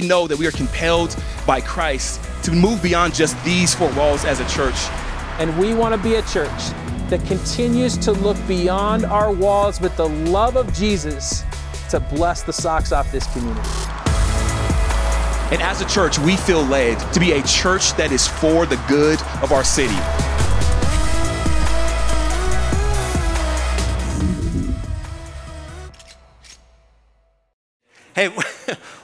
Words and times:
we 0.00 0.06
know 0.06 0.28
that 0.28 0.38
we 0.38 0.46
are 0.46 0.52
compelled 0.52 1.16
by 1.46 1.60
Christ 1.60 2.20
to 2.44 2.52
move 2.52 2.80
beyond 2.82 3.14
just 3.14 3.42
these 3.44 3.74
four 3.74 3.92
walls 3.94 4.24
as 4.24 4.38
a 4.38 4.48
church. 4.48 4.76
And 5.40 5.56
we 5.58 5.74
want 5.74 5.92
to 5.94 6.00
be 6.00 6.16
a 6.16 6.22
church 6.22 6.70
that 7.08 7.24
continues 7.26 7.96
to 7.98 8.12
look 8.12 8.36
beyond 8.46 9.04
our 9.04 9.32
walls 9.32 9.80
with 9.80 9.96
the 9.96 10.08
love 10.08 10.56
of 10.56 10.72
Jesus 10.72 11.42
to 11.90 11.98
bless 11.98 12.42
the 12.42 12.52
socks 12.52 12.92
off 12.92 13.10
this 13.10 13.26
community. 13.32 13.68
And 15.50 15.62
as 15.62 15.80
a 15.80 15.86
church, 15.86 16.18
we 16.18 16.36
feel 16.36 16.62
led 16.62 16.98
to 17.12 17.18
be 17.18 17.32
a 17.32 17.42
church 17.42 17.94
that 17.94 18.12
is 18.12 18.28
for 18.28 18.66
the 18.66 18.76
good 18.86 19.20
of 19.42 19.50
our 19.50 19.64
city. 19.64 20.27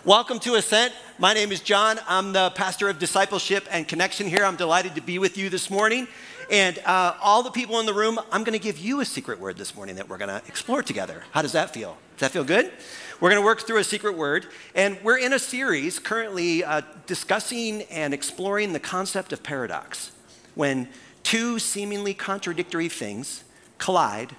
Welcome 0.05 0.39
to 0.39 0.55
Ascent. 0.57 0.93
My 1.18 1.32
name 1.32 1.50
is 1.50 1.61
John. 1.61 1.98
I'm 2.07 2.34
the 2.34 2.50
pastor 2.50 2.90
of 2.90 2.99
discipleship 2.99 3.67
and 3.71 3.89
connection 3.89 4.26
here. 4.26 4.45
I'm 4.45 4.57
delighted 4.57 4.95
to 4.96 5.00
be 5.00 5.18
with 5.18 5.39
you 5.39 5.49
this 5.49 5.71
morning. 5.71 6.08
And 6.50 6.79
uh, 6.85 7.14
all 7.22 7.43
the 7.43 7.50
people 7.50 7.81
in 7.81 7.86
the 7.86 7.95
room, 7.95 8.18
I'm 8.31 8.45
going 8.45 8.59
to 8.59 8.62
give 8.62 8.79
you 8.79 9.00
a 9.00 9.04
secret 9.07 9.40
word 9.40 9.57
this 9.57 9.75
morning 9.75 9.96
that 9.96 10.07
we're 10.07 10.18
going 10.18 10.29
to 10.29 10.46
explore 10.46 10.82
together. 10.82 11.25
How 11.31 11.40
does 11.40 11.53
that 11.53 11.72
feel? 11.72 11.96
Does 12.17 12.21
that 12.21 12.32
feel 12.32 12.45
good? 12.45 12.71
We're 13.18 13.31
going 13.31 13.40
to 13.40 13.46
work 13.46 13.62
through 13.62 13.79
a 13.79 13.85
secret 13.85 14.14
word, 14.14 14.46
and 14.75 14.98
we're 15.03 15.18
in 15.18 15.32
a 15.32 15.39
series 15.39 15.98
currently 15.98 16.62
uh, 16.62 16.82
discussing 17.07 17.82
and 17.84 18.12
exploring 18.12 18.75
the 18.75 18.81
concept 18.81 19.32
of 19.32 19.43
paradox. 19.43 20.12
When 20.54 20.89
two 21.23 21.59
seemingly 21.59 22.12
contradictory 22.12 22.90
things 22.90 23.45
collide, 23.79 24.36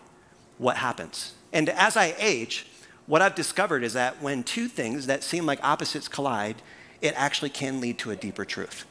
what 0.59 0.77
happens? 0.77 1.33
And 1.51 1.69
as 1.69 1.97
I 1.97 2.13
age, 2.19 2.67
what 3.07 3.21
I've 3.21 3.35
discovered 3.35 3.83
is 3.83 3.93
that 3.93 4.21
when 4.21 4.43
two 4.43 4.67
things 4.67 5.07
that 5.07 5.23
seem 5.23 5.45
like 5.45 5.63
opposites 5.63 6.07
collide, 6.07 6.61
it 7.01 7.13
actually 7.15 7.49
can 7.49 7.79
lead 7.79 7.99
to 7.99 8.11
a 8.11 8.15
deeper 8.15 8.45
truth. 8.45 8.85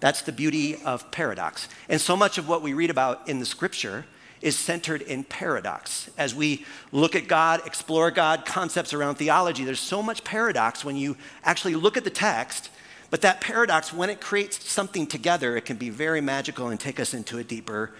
That's 0.00 0.22
the 0.22 0.32
beauty 0.32 0.76
of 0.84 1.10
paradox. 1.10 1.68
And 1.88 2.00
so 2.00 2.16
much 2.16 2.38
of 2.38 2.48
what 2.48 2.62
we 2.62 2.72
read 2.72 2.90
about 2.90 3.28
in 3.28 3.38
the 3.38 3.46
scripture 3.46 4.04
is 4.40 4.58
centered 4.58 5.02
in 5.02 5.22
paradox. 5.24 6.10
As 6.18 6.34
we 6.34 6.66
look 6.90 7.14
at 7.14 7.28
God, 7.28 7.64
explore 7.64 8.10
God, 8.10 8.44
concepts 8.44 8.92
around 8.92 9.14
theology, 9.14 9.64
there's 9.64 9.80
so 9.80 10.02
much 10.02 10.24
paradox 10.24 10.84
when 10.84 10.96
you 10.96 11.16
actually 11.44 11.76
look 11.76 11.96
at 11.96 12.04
the 12.04 12.10
text. 12.10 12.70
But 13.10 13.20
that 13.20 13.40
paradox, 13.40 13.92
when 13.92 14.10
it 14.10 14.20
creates 14.20 14.68
something 14.68 15.06
together, 15.06 15.56
it 15.56 15.64
can 15.64 15.76
be 15.76 15.90
very 15.90 16.20
magical 16.20 16.68
and 16.68 16.80
take 16.80 16.98
us 16.98 17.14
into 17.14 17.38
a 17.38 17.44
deeper 17.44 17.92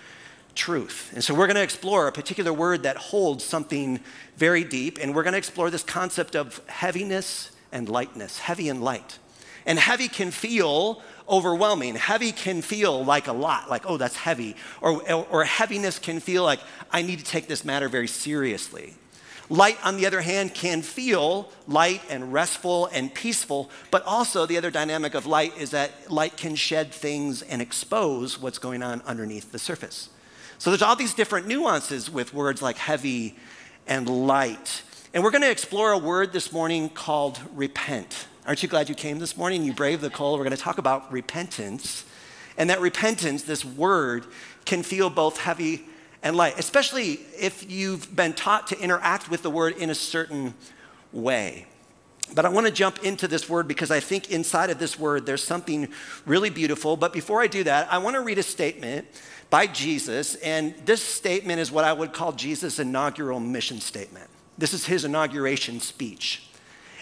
truth. 0.55 1.11
And 1.15 1.23
so 1.23 1.35
we're 1.35 1.47
going 1.47 1.57
to 1.57 1.63
explore 1.63 2.09
a 2.09 2.13
particular 2.13 2.53
word 2.53 2.83
that 2.85 2.97
holds 2.97 3.45
something 3.45 4.01
very 4.37 4.65
deep, 4.65 4.99
and 5.01 5.15
we're 5.15 5.23
going 5.23 5.33
to 5.33 5.39
explore 5.39 5.71
this 5.71 5.83
concept 5.83 6.37
of 6.37 6.61
heaviness 6.67 7.53
and 7.71 7.89
lightness, 7.89 8.39
heavy 8.39 8.69
and 8.69 8.83
light. 8.83 9.19
And 9.65 9.79
heavy 9.79 10.09
can 10.09 10.31
feel 10.31 11.03
overwhelming. 11.29 11.95
Heavy 11.95 12.33
can 12.33 12.63
feel 12.63 13.05
like 13.05 13.29
a 13.29 13.33
lot, 13.33 13.71
like, 13.71 13.85
oh, 13.87 13.97
that's 13.97 14.17
heavy. 14.17 14.57
Or, 14.81 15.03
or 15.31 15.45
heaviness 15.45 15.99
can 15.99 16.21
feel 16.21 16.43
like, 16.43 16.61
I 16.91 17.03
need 17.03 17.21
to 17.21 17.25
take 17.25 17.47
this 17.47 17.65
matter 17.65 17.89
very 17.89 18.09
seriously. 18.09 18.95
Light, 19.49 19.79
on 19.85 19.97
the 19.97 20.07
other 20.07 20.23
hand, 20.23 20.55
can 20.55 20.83
feel 20.83 21.51
light 21.69 22.01
and 22.09 22.33
restful 22.33 22.87
and 22.87 23.13
peaceful, 23.13 23.71
but 23.91 24.03
also 24.05 24.47
the 24.47 24.57
other 24.57 24.71
dynamic 24.71 25.15
of 25.15 25.27
light 25.27 25.57
is 25.59 25.71
that 25.71 26.11
light 26.11 26.37
can 26.37 26.55
shed 26.55 26.91
things 26.91 27.43
and 27.43 27.61
expose 27.61 28.41
what's 28.41 28.59
going 28.59 28.83
on 28.83 29.03
underneath 29.03 29.53
the 29.53 29.59
surface. 29.59 30.09
So 30.63 30.71
there's 30.71 30.83
all 30.83 30.95
these 30.95 31.13
different 31.13 31.49
nuances 31.49 32.09
with 32.09 32.33
words 32.33 32.63
like 32.63 32.77
heavy 32.77 33.35
and 33.89 34.09
light. 34.09 34.85
And 35.13 35.25
we're 35.25 35.33
going 35.33 35.43
to 35.43 35.51
explore 35.51 35.91
a 35.91 35.99
word 35.99 36.33
this 36.33 36.53
morning 36.53 36.89
called 36.89 37.41
repent. 37.53 38.29
Aren't 38.47 38.63
you 38.63 38.69
glad 38.69 38.89
you 38.89 38.95
came 38.95 39.19
this 39.19 39.37
morning? 39.37 39.65
You 39.65 39.73
braved 39.73 40.03
the 40.03 40.09
cold. 40.09 40.39
We're 40.39 40.45
going 40.45 40.57
to 40.57 40.63
talk 40.63 40.79
about 40.79 41.11
repentance. 41.11 42.05
And 42.57 42.71
that 42.71 42.81
repentance, 42.81 43.43
this 43.43 43.65
word, 43.65 44.25
can 44.65 44.85
feel 44.85 45.11
both 45.11 45.37
heavy 45.37 45.85
and 46.23 46.37
light, 46.37 46.57
especially 46.61 47.19
if 47.37 47.69
you've 47.69 48.15
been 48.15 48.33
taught 48.33 48.69
to 48.69 48.79
interact 48.79 49.29
with 49.29 49.43
the 49.43 49.51
word 49.51 49.77
in 49.79 49.91
a 49.91 49.97
certain 49.97 50.55
way. 51.11 51.67
But 52.37 52.47
I 52.47 52.51
want 52.51 52.69
to 52.69 52.73
jump 52.73 53.03
into 53.05 53.27
this 53.27 53.49
word 53.49 53.67
because 53.67 53.91
I 53.91 53.99
think 53.99 54.31
inside 54.31 54.71
of 54.71 54.79
this 54.79 54.97
word 54.97 55.27
there's 55.27 55.43
something 55.43 55.89
really 56.25 56.51
beautiful. 56.51 56.97
But 56.97 57.13
before 57.13 57.43
I 57.43 57.49
do 57.49 57.65
that, 57.65 57.93
I 57.93 57.99
want 57.99 58.15
to 58.15 58.21
read 58.21 58.39
a 58.39 58.45
statement 58.45 59.09
by 59.53 59.67
Jesus. 59.67 60.35
And 60.37 60.75
this 60.87 61.03
statement 61.03 61.61
is 61.61 61.71
what 61.71 61.85
I 61.85 61.93
would 61.93 62.15
call 62.15 62.33
Jesus' 62.33 62.79
inaugural 62.79 63.39
mission 63.39 63.83
statement. 63.83 64.31
This 64.57 64.73
is 64.73 64.87
his 64.87 65.05
inauguration 65.05 65.79
speech. 65.79 66.49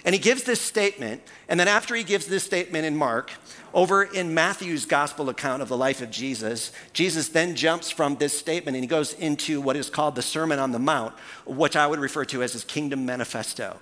And 0.04 0.16
he 0.16 0.18
gives 0.18 0.42
this 0.42 0.60
statement, 0.60 1.22
and 1.48 1.60
then 1.60 1.68
after 1.68 1.94
he 1.94 2.02
gives 2.02 2.26
this 2.26 2.42
statement 2.42 2.86
in 2.86 2.96
Mark, 2.96 3.30
over 3.72 4.02
in 4.02 4.34
Matthew's 4.34 4.84
gospel 4.84 5.28
account 5.28 5.62
of 5.62 5.68
the 5.68 5.76
life 5.76 6.02
of 6.02 6.10
Jesus, 6.10 6.72
Jesus 6.92 7.28
then 7.28 7.54
jumps 7.54 7.88
from 7.88 8.16
this 8.16 8.36
statement 8.36 8.74
and 8.74 8.82
he 8.82 8.88
goes 8.88 9.12
into 9.12 9.60
what 9.60 9.76
is 9.76 9.88
called 9.88 10.16
the 10.16 10.22
Sermon 10.22 10.58
on 10.58 10.72
the 10.72 10.78
Mount, 10.80 11.14
which 11.46 11.76
I 11.76 11.86
would 11.86 12.00
refer 12.00 12.24
to 12.24 12.42
as 12.42 12.54
his 12.54 12.64
kingdom 12.64 13.06
manifesto. 13.06 13.78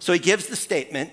So 0.00 0.12
he 0.12 0.18
gives 0.18 0.48
the 0.48 0.56
statement, 0.56 1.12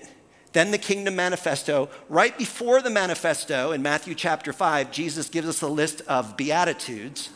then 0.52 0.70
the 0.70 0.78
kingdom 0.78 1.16
manifesto. 1.16 1.88
Right 2.08 2.36
before 2.36 2.82
the 2.82 2.90
manifesto, 2.90 3.72
in 3.72 3.82
Matthew 3.82 4.14
chapter 4.14 4.52
5, 4.52 4.90
Jesus 4.92 5.28
gives 5.28 5.48
us 5.48 5.62
a 5.62 5.68
list 5.68 6.02
of 6.02 6.36
beatitudes. 6.36 7.30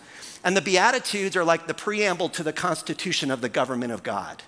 And 0.45 0.57
the 0.57 0.63
beatitudes 0.63 1.37
are 1.37 1.45
like 1.45 1.67
the 1.67 1.75
preamble 1.75 2.29
to 2.31 2.43
the 2.43 2.53
constitution 2.53 3.31
of 3.31 3.41
the 3.41 3.49
government 3.49 3.93
of 3.93 4.03
God. 4.03 4.43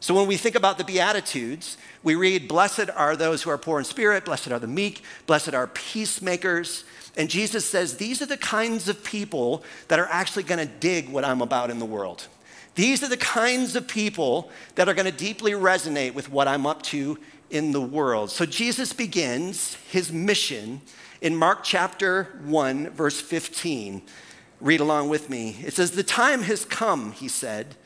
So 0.00 0.14
when 0.14 0.28
we 0.28 0.36
think 0.36 0.54
about 0.54 0.78
the 0.78 0.84
Beatitudes, 0.84 1.76
we 2.04 2.14
read, 2.14 2.46
Blessed 2.46 2.88
are 2.94 3.16
those 3.16 3.42
who 3.42 3.50
are 3.50 3.58
poor 3.58 3.80
in 3.80 3.84
spirit, 3.84 4.24
blessed 4.24 4.52
are 4.52 4.60
the 4.60 4.68
meek, 4.68 5.02
blessed 5.26 5.54
are 5.54 5.66
peacemakers. 5.66 6.84
And 7.16 7.28
Jesus 7.28 7.68
says, 7.68 7.96
These 7.96 8.22
are 8.22 8.26
the 8.26 8.36
kinds 8.36 8.88
of 8.88 9.02
people 9.02 9.64
that 9.88 9.98
are 9.98 10.08
actually 10.08 10.44
going 10.44 10.64
to 10.64 10.72
dig 10.72 11.08
what 11.08 11.24
I'm 11.24 11.42
about 11.42 11.70
in 11.70 11.80
the 11.80 11.84
world. 11.84 12.28
These 12.76 13.02
are 13.02 13.08
the 13.08 13.16
kinds 13.16 13.74
of 13.74 13.88
people 13.88 14.52
that 14.76 14.88
are 14.88 14.94
going 14.94 15.10
to 15.10 15.12
deeply 15.12 15.50
resonate 15.50 16.14
with 16.14 16.30
what 16.30 16.46
I'm 16.46 16.64
up 16.64 16.82
to 16.84 17.18
in 17.50 17.72
the 17.72 17.80
world. 17.80 18.30
So 18.30 18.46
Jesus 18.46 18.92
begins 18.92 19.74
his 19.90 20.12
mission 20.12 20.80
in 21.20 21.34
Mark 21.34 21.64
chapter 21.64 22.38
1, 22.44 22.90
verse 22.90 23.20
15. 23.20 24.02
Read 24.60 24.80
along 24.80 25.08
with 25.08 25.30
me. 25.30 25.56
It 25.64 25.74
says, 25.74 25.92
The 25.92 26.02
time 26.02 26.42
has 26.42 26.64
come, 26.64 27.12
he 27.12 27.28
said 27.28 27.76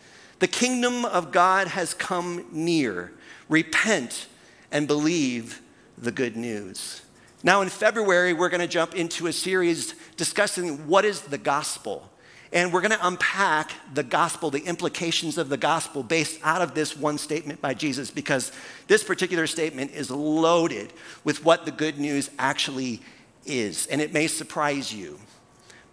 the 0.42 0.48
kingdom 0.48 1.04
of 1.04 1.30
God 1.30 1.68
has 1.68 1.94
come 1.94 2.44
near. 2.50 3.12
Repent 3.48 4.26
and 4.72 4.88
believe 4.88 5.62
the 5.96 6.10
good 6.10 6.36
news. 6.36 7.02
Now, 7.44 7.62
in 7.62 7.68
February, 7.68 8.32
we're 8.32 8.48
going 8.48 8.60
to 8.60 8.66
jump 8.66 8.96
into 8.96 9.28
a 9.28 9.32
series 9.32 9.94
discussing 10.16 10.88
what 10.88 11.04
is 11.04 11.20
the 11.20 11.38
gospel. 11.38 12.10
And 12.52 12.70
we're 12.70 12.82
going 12.82 12.92
to 12.92 13.06
unpack 13.06 13.72
the 13.94 14.02
gospel, 14.02 14.50
the 14.50 14.64
implications 14.64 15.38
of 15.38 15.48
the 15.48 15.56
gospel 15.56 16.02
based 16.02 16.38
out 16.42 16.60
of 16.60 16.74
this 16.74 16.94
one 16.96 17.16
statement 17.16 17.62
by 17.62 17.72
Jesus, 17.72 18.10
because 18.10 18.52
this 18.88 19.02
particular 19.02 19.46
statement 19.46 19.92
is 19.92 20.10
loaded 20.10 20.92
with 21.24 21.44
what 21.44 21.64
the 21.64 21.70
good 21.70 21.98
news 21.98 22.30
actually 22.38 23.00
is. 23.46 23.86
And 23.86 24.02
it 24.02 24.12
may 24.12 24.26
surprise 24.26 24.92
you. 24.92 25.18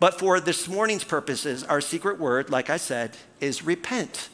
But 0.01 0.19
for 0.19 0.39
this 0.39 0.67
morning's 0.67 1.03
purposes, 1.05 1.63
our 1.63 1.81
secret 1.81 2.19
word, 2.19 2.49
like 2.49 2.69
I 2.69 2.77
said, 2.77 3.17
is 3.39 3.63
repent. 3.63 4.29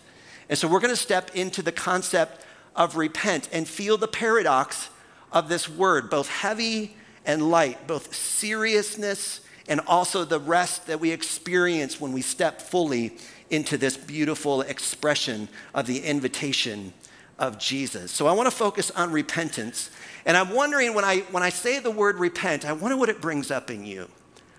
And 0.50 0.58
so 0.58 0.68
we're 0.68 0.80
going 0.80 0.94
to 0.94 0.96
step 0.96 1.36
into 1.36 1.62
the 1.62 1.72
concept 1.72 2.44
of 2.76 2.96
repent 2.96 3.50
and 3.52 3.68
feel 3.68 3.98
the 3.98 4.08
paradox 4.08 4.90
of 5.32 5.48
this 5.48 5.70
word, 5.70 6.10
both 6.10 6.28
heavy 6.28 6.96
and 7.24 7.50
light, 7.50 7.88
both 7.88 8.14
seriousness 8.16 9.42
and 9.68 9.82
also 9.88 10.24
the 10.24 10.40
rest 10.40 10.88
that 10.88 11.00
we 11.00 11.12
experience 11.12 12.00
when 12.00 12.12
we 12.12 12.22
step 12.22 12.62
fully 12.62 13.18
into 13.50 13.78
this 13.78 13.98
beautiful 13.98 14.62
expression 14.62 15.48
of 15.74 15.88
the 15.88 16.00
invitation 16.00 16.94
of 17.38 17.58
Jesus. 17.58 18.12
So 18.12 18.28
I 18.28 18.34
want 18.34 18.48
to 18.50 18.56
focus 18.56 18.92
on 18.92 19.12
repentance. 19.12 19.92
And 20.26 20.38
I'm 20.38 20.52
wondering 20.52 20.94
when 20.94 21.04
I, 21.04 21.20
when 21.32 21.44
I 21.44 21.50
say 21.50 21.80
the 21.80 21.92
word 21.92 22.18
repent, 22.18 22.66
I 22.66 22.74
wonder 22.74 22.98
what 22.98 23.10
it 23.10 23.22
brings 23.22 23.52
up 23.52 23.70
in 23.70 23.86
you. 23.86 24.08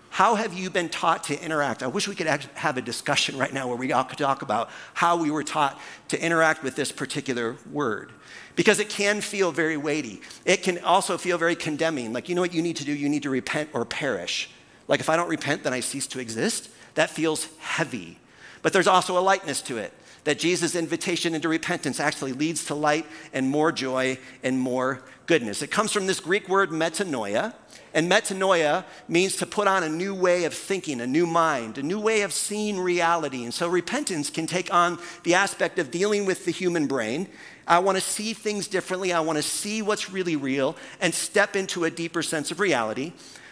How 0.09 0.35
have 0.35 0.53
you 0.53 0.69
been 0.69 0.89
taught 0.89 1.25
to 1.25 1.43
interact? 1.43 1.83
I 1.83 1.87
wish 1.87 2.07
we 2.07 2.15
could 2.15 2.27
have 2.27 2.77
a 2.77 2.81
discussion 2.81 3.37
right 3.37 3.53
now 3.53 3.67
where 3.67 3.77
we 3.77 3.91
all 3.91 4.03
could 4.03 4.17
talk 4.17 4.41
about 4.41 4.69
how 4.93 5.17
we 5.17 5.29
were 5.29 5.43
taught 5.43 5.79
to 6.07 6.19
interact 6.19 6.63
with 6.63 6.75
this 6.75 6.91
particular 6.91 7.57
word. 7.71 8.11
Because 8.55 8.79
it 8.79 8.89
can 8.89 9.21
feel 9.21 9.51
very 9.51 9.77
weighty. 9.77 10.21
It 10.45 10.63
can 10.63 10.79
also 10.79 11.17
feel 11.17 11.37
very 11.37 11.55
condemning. 11.55 12.13
Like, 12.13 12.29
you 12.29 12.35
know 12.35 12.41
what 12.41 12.53
you 12.53 12.63
need 12.63 12.77
to 12.77 12.85
do? 12.85 12.93
You 12.93 13.09
need 13.09 13.23
to 13.23 13.29
repent 13.29 13.69
or 13.73 13.85
perish. 13.85 14.49
Like, 14.87 14.99
if 14.99 15.09
I 15.09 15.15
don't 15.15 15.29
repent, 15.29 15.63
then 15.63 15.73
I 15.73 15.79
cease 15.81 16.07
to 16.07 16.19
exist. 16.19 16.69
That 16.95 17.09
feels 17.09 17.47
heavy. 17.59 18.19
But 18.61 18.73
there's 18.73 18.87
also 18.87 19.17
a 19.17 19.21
lightness 19.21 19.61
to 19.63 19.77
it 19.77 19.93
that 20.23 20.39
Jesus' 20.39 20.75
invitation 20.75 21.33
into 21.33 21.47
repentance 21.47 22.01
actually 22.01 22.33
leads 22.33 22.65
to 22.65 22.75
light 22.75 23.05
and 23.31 23.49
more 23.49 23.71
joy 23.71 24.17
and 24.43 24.59
more 24.59 25.01
goodness. 25.25 25.61
It 25.61 25.71
comes 25.71 25.93
from 25.93 26.05
this 26.05 26.19
Greek 26.19 26.49
word 26.49 26.69
metanoia, 26.69 27.53
and 27.93 28.11
metanoia 28.11 28.83
means 29.07 29.37
to 29.37 29.45
put 29.45 29.69
on 29.69 29.83
a 29.83 29.89
new 29.89 30.13
way 30.13 30.43
of 30.43 30.53
thinking, 30.53 30.99
a 30.99 31.07
new 31.07 31.25
mind, 31.25 31.77
a 31.77 31.83
new 31.83 31.99
way 31.99 32.23
of 32.23 32.33
seeing 32.33 32.77
reality. 32.77 33.45
And 33.45 33.53
so 33.53 33.69
repentance 33.69 34.29
can 34.29 34.47
take 34.47 34.73
on 34.73 34.99
the 35.23 35.33
aspect 35.33 35.79
of 35.79 35.91
dealing 35.91 36.25
with 36.25 36.43
the 36.43 36.51
human 36.51 36.87
brain 36.87 37.29
I 37.67 37.79
want 37.79 37.97
to 37.97 38.01
see 38.01 38.33
things 38.33 38.67
differently. 38.67 39.11
I 39.11 39.19
want 39.19 39.37
to 39.37 39.43
see 39.43 39.81
what's 39.81 40.09
really 40.09 40.37
real 40.37 40.77
and 41.01 41.13
step 41.13 41.55
into 41.55 41.83
a 41.83 41.91
deeper 41.91 42.23
sense 42.23 42.49
of 42.49 42.59
reality. 42.61 43.11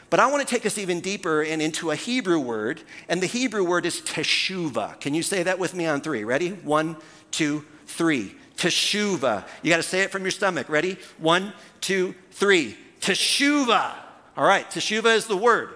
But 0.10 0.20
I 0.20 0.28
want 0.28 0.48
to 0.48 0.54
take 0.54 0.66
us 0.66 0.78
even 0.78 1.00
deeper 1.00 1.42
and 1.42 1.62
into 1.62 1.92
a 1.92 1.96
Hebrew 1.96 2.40
word, 2.40 2.82
and 3.10 3.22
the 3.22 3.28
Hebrew 3.28 3.64
word 3.64 3.86
is 3.86 4.02
teshuva. 4.02 5.00
Can 5.00 5.14
you 5.14 5.24
say 5.24 5.44
that 5.44 5.60
with 5.60 5.74
me 5.74 5.86
on 5.88 6.02
three? 6.02 6.24
Ready? 6.24 6.50
One, 6.50 6.98
two, 7.32 7.66
three. 7.88 8.36
Teshuva. 8.56 9.46
You 9.62 9.70
got 9.70 9.78
to 9.78 9.84
say 9.84 10.02
it 10.02 10.12
from 10.12 10.22
your 10.22 10.32
stomach. 10.32 10.70
Ready? 10.70 10.98
One, 11.18 11.54
two, 11.82 12.16
three. 12.32 12.78
Teshuva. 13.02 13.94
All 14.38 14.46
right, 14.46 14.70
teshuva 14.70 15.16
is 15.16 15.28
the 15.28 15.38
word. 15.38 15.70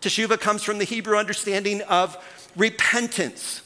Teshuva 0.00 0.38
comes 0.38 0.62
from 0.62 0.78
the 0.78 0.84
Hebrew 0.84 1.16
understanding 1.16 1.82
of 1.82 2.16
repentance. 2.56 3.62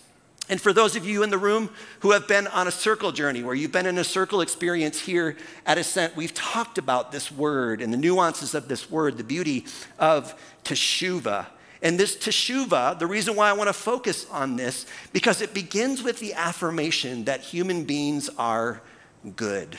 And 0.48 0.60
for 0.60 0.72
those 0.72 0.94
of 0.94 1.04
you 1.04 1.22
in 1.24 1.30
the 1.30 1.38
room 1.38 1.70
who 2.00 2.12
have 2.12 2.28
been 2.28 2.46
on 2.46 2.68
a 2.68 2.70
circle 2.70 3.10
journey, 3.10 3.42
where 3.42 3.54
you've 3.54 3.72
been 3.72 3.86
in 3.86 3.98
a 3.98 4.04
circle 4.04 4.40
experience 4.40 5.00
here 5.00 5.36
at 5.64 5.76
Ascent, 5.76 6.14
we've 6.14 6.34
talked 6.34 6.78
about 6.78 7.10
this 7.10 7.32
word 7.32 7.82
and 7.82 7.92
the 7.92 7.96
nuances 7.96 8.54
of 8.54 8.68
this 8.68 8.88
word, 8.88 9.16
the 9.16 9.24
beauty 9.24 9.64
of 9.98 10.34
teshuva. 10.64 11.46
And 11.82 11.98
this 11.98 12.16
teshuva, 12.16 12.98
the 12.98 13.06
reason 13.06 13.34
why 13.34 13.50
I 13.50 13.54
want 13.54 13.68
to 13.68 13.72
focus 13.72 14.26
on 14.30 14.56
this, 14.56 14.86
because 15.12 15.40
it 15.40 15.52
begins 15.52 16.02
with 16.02 16.20
the 16.20 16.34
affirmation 16.34 17.24
that 17.24 17.40
human 17.40 17.84
beings 17.84 18.30
are 18.38 18.80
good. 19.34 19.76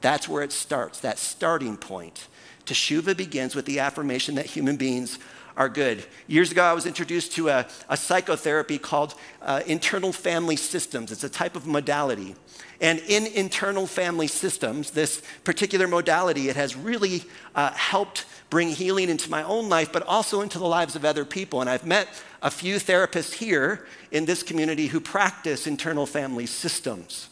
That's 0.00 0.28
where 0.28 0.42
it 0.42 0.52
starts, 0.52 1.00
that 1.00 1.18
starting 1.18 1.76
point. 1.76 2.28
Teshuva 2.66 3.16
begins 3.16 3.56
with 3.56 3.66
the 3.66 3.80
affirmation 3.80 4.36
that 4.36 4.46
human 4.46 4.76
beings 4.76 5.18
are 5.56 5.68
good. 5.68 6.04
Years 6.26 6.50
ago, 6.50 6.62
I 6.62 6.72
was 6.72 6.86
introduced 6.86 7.32
to 7.32 7.48
a, 7.48 7.66
a 7.88 7.96
psychotherapy 7.96 8.78
called 8.78 9.14
uh, 9.40 9.60
internal 9.66 10.12
family 10.12 10.56
systems. 10.56 11.12
It's 11.12 11.24
a 11.24 11.28
type 11.28 11.56
of 11.56 11.66
modality. 11.66 12.34
And 12.80 12.98
in 13.06 13.26
internal 13.26 13.86
family 13.86 14.26
systems, 14.26 14.90
this 14.90 15.22
particular 15.44 15.86
modality, 15.86 16.48
it 16.48 16.56
has 16.56 16.76
really 16.76 17.22
uh, 17.54 17.70
helped 17.72 18.24
bring 18.50 18.68
healing 18.68 19.08
into 19.08 19.30
my 19.30 19.42
own 19.44 19.68
life, 19.68 19.92
but 19.92 20.02
also 20.02 20.40
into 20.40 20.58
the 20.58 20.66
lives 20.66 20.96
of 20.96 21.04
other 21.04 21.24
people. 21.24 21.60
And 21.60 21.70
I've 21.70 21.86
met 21.86 22.08
a 22.42 22.50
few 22.50 22.76
therapists 22.76 23.34
here 23.34 23.86
in 24.10 24.24
this 24.24 24.42
community 24.42 24.88
who 24.88 25.00
practice 25.00 25.66
internal 25.66 26.06
family 26.06 26.46
systems. 26.46 27.28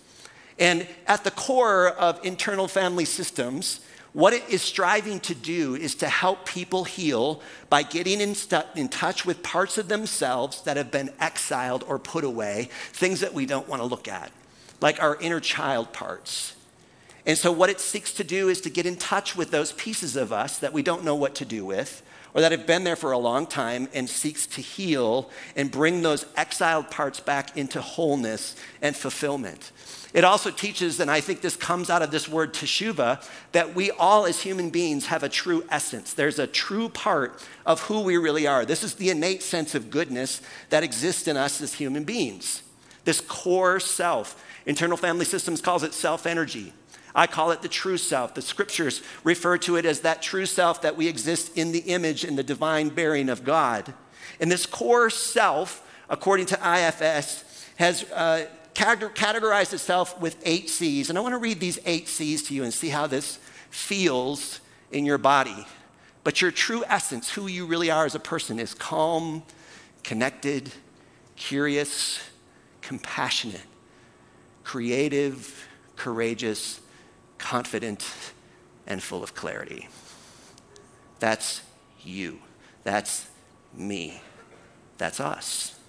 And 0.59 0.87
at 1.07 1.25
the 1.25 1.31
core 1.31 1.89
of 1.89 2.25
internal 2.25 2.69
family 2.69 3.05
systems, 3.05 3.81
what 4.13 4.33
it 4.33 4.49
is 4.49 4.61
striving 4.61 5.21
to 5.21 5.35
do 5.35 5.77
is 5.77 5.95
to 5.97 6.09
help 6.09 6.45
people 6.45 6.85
heal 6.85 7.41
by 7.69 7.83
getting 7.83 8.21
in, 8.21 8.35
stu- 8.35 8.63
in, 8.75 8.89
touch 8.89 9.25
with 9.25 9.43
parts 9.43 9.79
of 9.79 9.89
themselves 9.89 10.63
that 10.63 10.77
have 10.77 10.91
been 10.91 11.11
exiled 11.21 11.85
or 11.87 11.99
put 11.99 12.25
away, 12.25 12.69
things 12.93 13.21
that 13.21 13.35
we 13.35 13.47
don't 13.47 13.69
want 13.69 13.81
to 13.81 13.87
look 13.87 14.09
at, 14.09 14.33
like 14.81 15.01
our 15.01 15.17
inner 15.21 15.39
child 15.39 15.93
parts. 15.93 16.57
And 17.25 17.39
so, 17.39 17.53
what 17.53 17.71
it 17.71 17.81
seeks 17.81 18.13
to 18.15 18.25
do 18.25 18.49
is 18.49 18.61
to 18.63 18.71
get 18.71 18.87
in 18.87 18.97
touch 18.97 19.37
with 19.37 19.53
those 19.53 19.73
pieces 19.73 20.17
of 20.17 20.33
us 20.33 20.59
that 20.59 20.73
we 20.73 20.83
don't 20.83 21.05
know 21.05 21.15
what 21.15 21.37
to 21.37 21.45
do 21.45 21.65
with, 21.65 22.03
or 22.35 22.41
that 22.41 22.51
have 22.51 22.67
been 22.67 22.83
there 22.83 22.97
for 22.97 23.13
a 23.13 23.19
long 23.19 23.47
time, 23.47 23.89
and 23.95 24.09
seeks 24.09 24.47
to 24.49 24.61
heal 24.61 25.31
and 25.55 25.71
bring 25.71 26.03
those 26.03 26.27
exiled 26.37 26.91
parts 26.91 27.21
back 27.21 27.57
into 27.57 27.81
wholeness 27.81 28.57
and 28.83 28.97
fulfillment. 28.97 29.71
It 30.13 30.25
also 30.25 30.51
teaches, 30.51 30.99
and 30.99 31.11
I 31.11 31.21
think 31.21 31.41
this 31.41 31.55
comes 31.55 31.89
out 31.89 32.03
of 32.03 32.11
this 32.11 32.29
word 32.29 32.53
teshuva, 32.53 33.25
that 33.53 33.75
we 33.77 33.93
all 33.93 34.27
as 34.27 34.43
human 34.43 34.71
beings 34.71 35.07
have 35.07 35.23
a 35.23 35.29
true 35.29 35.65
essence. 35.71 36.13
There's 36.13 36.41
a 36.41 36.49
true 36.49 36.89
part 36.89 37.41
of 37.65 37.83
who 37.83 38.01
we 38.01 38.17
really 38.17 38.47
are. 38.47 38.65
This 38.65 38.83
is 38.83 38.95
the 38.95 39.11
innate 39.11 39.43
sense 39.43 39.75
of 39.75 39.91
goodness 39.91 40.43
that 40.71 40.83
exists 40.83 41.29
in 41.29 41.37
us 41.37 41.61
as 41.61 41.75
human 41.75 42.03
beings. 42.03 42.63
This 43.05 43.21
core 43.21 43.79
self. 43.79 44.43
Internal 44.67 44.97
Family 44.97 45.25
Systems 45.25 45.61
calls 45.61 45.85
it 45.85 45.95
self 45.95 46.27
energy. 46.27 46.73
I 47.15 47.27
call 47.27 47.51
it 47.51 47.63
the 47.63 47.69
true 47.69 47.97
self. 47.97 48.35
The 48.35 48.43
scriptures 48.43 49.03
refer 49.25 49.59
to 49.59 49.77
it 49.77 49.85
as 49.85 50.01
that 50.01 50.23
true 50.23 50.47
self 50.47 50.83
that 50.83 50.97
we 50.97 51.09
exist 51.09 51.57
in 51.57 51.73
the 51.73 51.81
image 51.81 52.25
and 52.25 52.37
the 52.37 52.43
divine 52.43 52.89
bearing 52.89 53.29
of 53.29 53.45
God. 53.45 53.95
And 54.41 54.51
this 54.51 54.67
core 54.67 55.11
self, 55.11 55.87
according 56.09 56.47
to 56.47 56.55
IFS, 56.57 57.45
has 57.77 58.05
uh, 58.13 58.47
categorized 58.81 59.73
itself 59.73 60.21
with 60.21 60.37
eight 60.45 60.69
C's. 60.69 61.09
And 61.09 61.19
I 61.19 61.23
want 61.23 61.35
to 61.35 61.39
read 61.39 61.61
these 61.61 61.79
eight 61.87 62.09
C's 62.09 62.43
to 62.45 62.55
you 62.55 62.65
and 62.65 62.73
see 62.73 62.89
how 62.89 63.07
this 63.07 63.39
feels 63.71 64.61
in 64.91 65.05
your 65.05 65.19
body. 65.19 65.67
But 66.25 66.41
your 66.41 66.51
true 66.51 66.85
essence, 66.87 67.31
who 67.31 67.47
you 67.47 67.67
really 67.67 67.91
are 67.91 68.05
as 68.05 68.15
a 68.15 68.21
person, 68.21 68.59
is 68.59 68.75
calm, 68.75 69.43
connected, 70.03 70.73
curious, 71.37 72.21
compassionate, 72.83 73.63
creative, 74.65 75.69
courageous, 75.97 76.81
confident, 77.39 78.05
and 78.87 79.03
full 79.03 79.23
of 79.23 79.35
clarity. 79.35 79.89
That's 81.21 81.63
you. 82.03 82.41
That's 82.85 83.29
me. 83.75 84.21
That's 84.99 85.21
us 85.21 85.80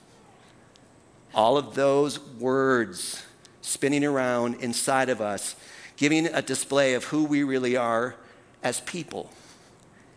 all 1.34 1.58
of 1.58 1.76
those 1.76 2.20
words 2.20 3.24
spinning 3.62 4.04
around 4.04 4.56
inside 4.56 5.10
of 5.10 5.22
us, 5.22 5.56
giving 5.96 6.28
a 6.28 6.42
display 6.42 6.94
of 6.94 7.06
who 7.06 7.24
we 7.24 7.44
really 7.44 7.78
are 7.78 8.16
as 8.64 8.82
people. 8.82 9.32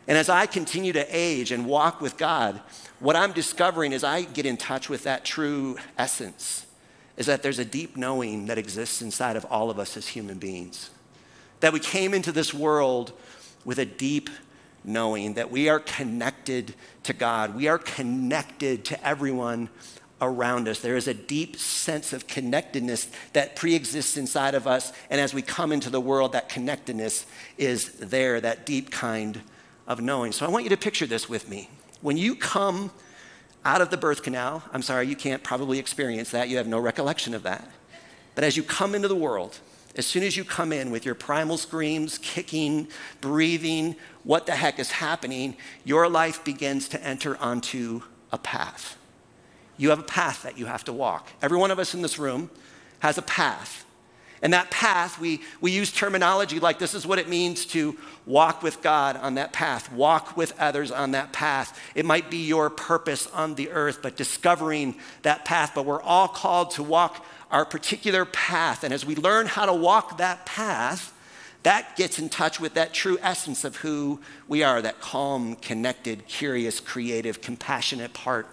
And 0.07 0.19
as 0.19 0.29
I 0.29 0.47
continue 0.47 0.93
to 0.93 1.07
age 1.09 1.51
and 1.51 1.67
walk 1.67 2.01
with 2.01 2.17
God, 2.17 2.61
what 3.01 3.17
I'm 3.17 3.33
discovering 3.33 3.93
as 3.93 4.05
I 4.05 4.23
get 4.23 4.47
in 4.47 4.57
touch 4.57 4.89
with 4.89 5.05
that 5.05 5.25
true 5.25 5.77
essence 5.97 6.67
is 7.17 7.27
that 7.27 7.43
there's 7.43 7.59
a 7.59 7.65
deep 7.65 7.97
knowing 7.97 8.47
that 8.47 8.59
exists 8.59 9.01
inside 9.01 9.37
of 9.37 9.45
all 9.47 9.71
of 9.71 9.79
us 9.79 9.97
as 9.97 10.09
human 10.09 10.39
beings. 10.39 10.91
That 11.61 11.73
we 11.73 11.81
came 11.81 12.13
into 12.13 12.33
this 12.33 12.53
world 12.53 13.13
with 13.65 13.79
a 13.79 13.85
deep 13.85 14.29
knowing 14.85 15.35
that 15.35 15.51
we 15.51 15.69
are 15.69 15.81
connected 15.81 16.75
to 17.05 17.13
God. 17.13 17.55
We 17.55 17.69
are 17.69 17.79
connected 17.79 18.85
to 18.87 19.07
everyone 19.07 19.71
around 20.21 20.69
us. 20.69 20.81
There 20.81 20.97
is 20.97 21.09
a 21.09 21.15
deep 21.15 21.57
sense 21.57 22.13
of 22.13 22.27
connectedness 22.27 23.11
that 23.33 23.57
pre 23.57 23.75
exists 23.75 24.17
inside 24.17 24.55
of 24.55 24.67
us. 24.67 24.93
And 25.11 25.21
as 25.21 25.35
we 25.35 25.43
come 25.43 25.73
into 25.73 25.91
the 25.91 26.01
world, 26.01 26.33
that 26.33 26.49
connectedness 26.49 27.27
is 27.59 27.93
there, 27.95 28.41
that 28.41 28.67
deep 28.67 28.91
kind 28.91 29.41
of 29.87 30.01
knowing. 30.01 30.33
So 30.33 30.47
I 30.47 30.49
want 30.49 30.65
you 30.65 30.71
to 30.71 30.77
picture 30.77 31.07
this 31.07 31.29
with 31.29 31.49
me. 31.49 31.69
When 32.01 32.17
you 32.17 32.37
come 32.37 32.91
out 33.65 33.81
of 33.81 33.91
the 33.91 33.97
birth 33.97 34.23
canal, 34.23 34.63
I'm 34.73 34.83
sorry, 34.83 35.07
you 35.07 35.17
can't 35.17 35.43
probably 35.43 35.79
experience 35.79 36.31
that, 36.31 36.49
you 36.49 36.59
have 36.59 36.67
no 36.67 36.79
recollection 36.79 37.35
of 37.35 37.43
that. 37.45 37.69
But 38.35 38.45
as 38.45 38.57
you 38.57 38.63
come 38.63 38.95
into 38.95 39.09
the 39.09 39.17
world, 39.17 39.59
as 39.97 40.07
soon 40.07 40.23
as 40.23 40.37
you 40.37 40.45
come 40.45 40.73
in 40.73 40.91
with 40.91 41.05
your 41.05 41.15
primal 41.15 41.57
screams, 41.57 42.19
kicking, 42.19 42.89
breathing, 43.21 43.95
what 44.25 44.47
the 44.47 44.53
heck 44.53 44.79
is 44.79 44.91
happening, 44.91 45.57
your 45.85 46.09
life 46.09 46.45
begins 46.45 46.89
to 46.89 47.03
enter 47.03 47.37
onto 47.37 48.03
a 48.33 48.39
path. 48.39 48.99
You 49.77 49.91
have 49.91 49.99
a 49.99 50.05
path 50.05 50.43
that 50.43 50.59
you 50.59 50.67
have 50.67 50.85
to 50.85 50.93
walk. 50.93 51.29
Every 51.43 51.59
one 51.59 51.71
of 51.71 51.79
us 51.79 51.95
in 51.95 52.03
this 52.03 52.19
room 52.19 52.51
has 53.01 53.19
a 53.19 53.23
path. 53.23 53.85
And 54.45 54.53
that 54.53 54.71
path, 54.71 55.19
we, 55.19 55.41
we 55.63 55.71
use 55.71 55.91
terminology 55.91 56.61
like 56.61 56.79
this 56.79 56.93
is 56.93 57.07
what 57.07 57.19
it 57.19 57.31
means 57.31 57.65
to 57.67 57.97
walk 58.27 58.63
with 58.63 58.83
God 58.83 59.17
on 59.17 59.37
that 59.37 59.55
path, 59.55 59.91
walk 59.91 60.37
with 60.37 60.53
others 60.61 60.91
on 60.91 61.13
that 61.13 61.33
path. 61.33 61.81
It 61.95 62.05
might 62.05 62.31
be 62.31 62.45
your 62.47 62.69
purpose 62.69 63.27
on 63.29 63.55
the 63.55 63.71
earth, 63.71 64.01
but 64.03 64.17
discovering 64.17 64.97
that 65.23 65.47
path. 65.47 65.73
But 65.75 65.87
we're 65.87 66.03
all 66.03 66.29
called 66.29 66.73
to 66.73 66.83
walk 66.83 67.25
our 67.51 67.65
particular 67.65 68.27
path. 68.27 68.85
And 68.85 68.93
as 68.93 69.07
we 69.07 69.17
learn 69.17 69.47
how 69.47 69.65
to 69.65 69.73
walk 69.73 70.19
that 70.19 70.45
path, 70.45 71.15
that 71.63 71.97
gets 71.97 72.19
in 72.19 72.29
touch 72.29 72.61
with 72.61 72.75
that 72.75 72.93
true 72.93 73.17
essence 73.23 73.65
of 73.65 73.77
who 73.77 74.21
we 74.47 74.63
are 74.63 74.83
that 74.83 75.01
calm, 75.01 75.57
connected, 75.57 76.27
curious, 76.27 76.81
creative, 76.81 77.41
compassionate 77.41 78.13
part 78.13 78.47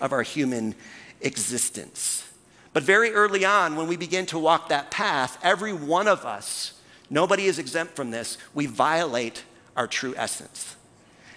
of 0.00 0.12
our 0.12 0.22
human 0.22 0.74
existence. 1.20 2.24
But 2.72 2.82
very 2.82 3.12
early 3.12 3.44
on, 3.44 3.76
when 3.76 3.88
we 3.88 3.96
begin 3.96 4.26
to 4.26 4.38
walk 4.38 4.68
that 4.68 4.90
path, 4.90 5.38
every 5.42 5.72
one 5.72 6.06
of 6.06 6.24
us, 6.24 6.74
nobody 7.10 7.46
is 7.46 7.58
exempt 7.58 7.96
from 7.96 8.10
this, 8.10 8.38
we 8.54 8.66
violate 8.66 9.44
our 9.76 9.86
true 9.86 10.14
essence. 10.16 10.76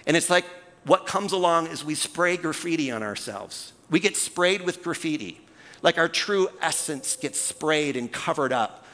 And 0.06 0.18
it's 0.18 0.30
like 0.30 0.46
what 0.84 1.06
comes 1.06 1.32
along 1.32 1.68
is 1.68 1.86
we 1.86 1.96
spray 1.96 2.38
graffiti 2.38 2.92
on 2.92 3.04
ourselves. 3.04 3.74
We 3.90 4.00
get 4.00 4.18
sprayed 4.18 4.62
with 4.62 4.84
graffiti, 4.84 5.42
like 5.82 5.98
our 5.98 6.10
true 6.10 6.50
essence 6.62 7.16
gets 7.16 7.40
sprayed 7.40 7.96
and 7.96 8.12
covered 8.12 8.54
up 8.54 8.86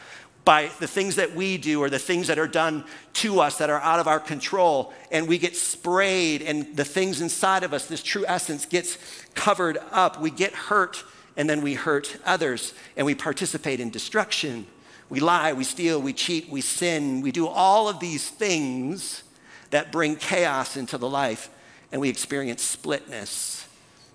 by 0.48 0.72
the 0.80 0.88
things 0.88 1.18
that 1.18 1.36
we 1.36 1.58
do 1.58 1.84
or 1.84 1.90
the 1.90 2.00
things 2.00 2.28
that 2.28 2.40
are 2.40 2.48
done 2.48 2.86
to 3.12 3.42
us 3.42 3.58
that 3.58 3.70
are 3.70 3.82
out 3.82 4.00
of 4.00 4.08
our 4.08 4.20
control. 4.20 4.94
And 5.12 5.28
we 5.28 5.38
get 5.38 5.58
sprayed, 5.58 6.42
and 6.42 6.74
the 6.74 6.86
things 6.86 7.20
inside 7.20 7.64
of 7.64 7.74
us, 7.74 7.86
this 7.88 8.02
true 8.02 8.24
essence, 8.26 8.66
gets 8.66 8.98
covered 9.34 9.78
up. 9.92 10.22
We 10.22 10.32
get 10.32 10.54
hurt, 10.54 11.04
and 11.36 11.50
then 11.50 11.62
we 11.62 11.74
hurt 11.74 12.16
others, 12.26 12.74
and 12.96 13.06
we 13.06 13.14
participate 13.14 13.82
in 13.82 13.90
destruction. 13.90 14.66
We 15.10 15.20
lie, 15.20 15.52
we 15.52 15.66
steal, 15.66 16.02
we 16.02 16.14
cheat, 16.14 16.48
we 16.48 16.62
sin. 16.62 17.20
We 17.20 17.34
do 17.34 17.46
all 17.46 17.90
of 17.90 18.00
these 18.00 18.30
things 18.30 19.24
that 19.72 19.92
bring 19.92 20.16
chaos 20.16 20.78
into 20.78 20.98
the 20.98 21.10
life, 21.10 21.50
and 21.92 22.00
we 22.00 22.08
experience 22.08 22.64
splitness. 22.64 23.68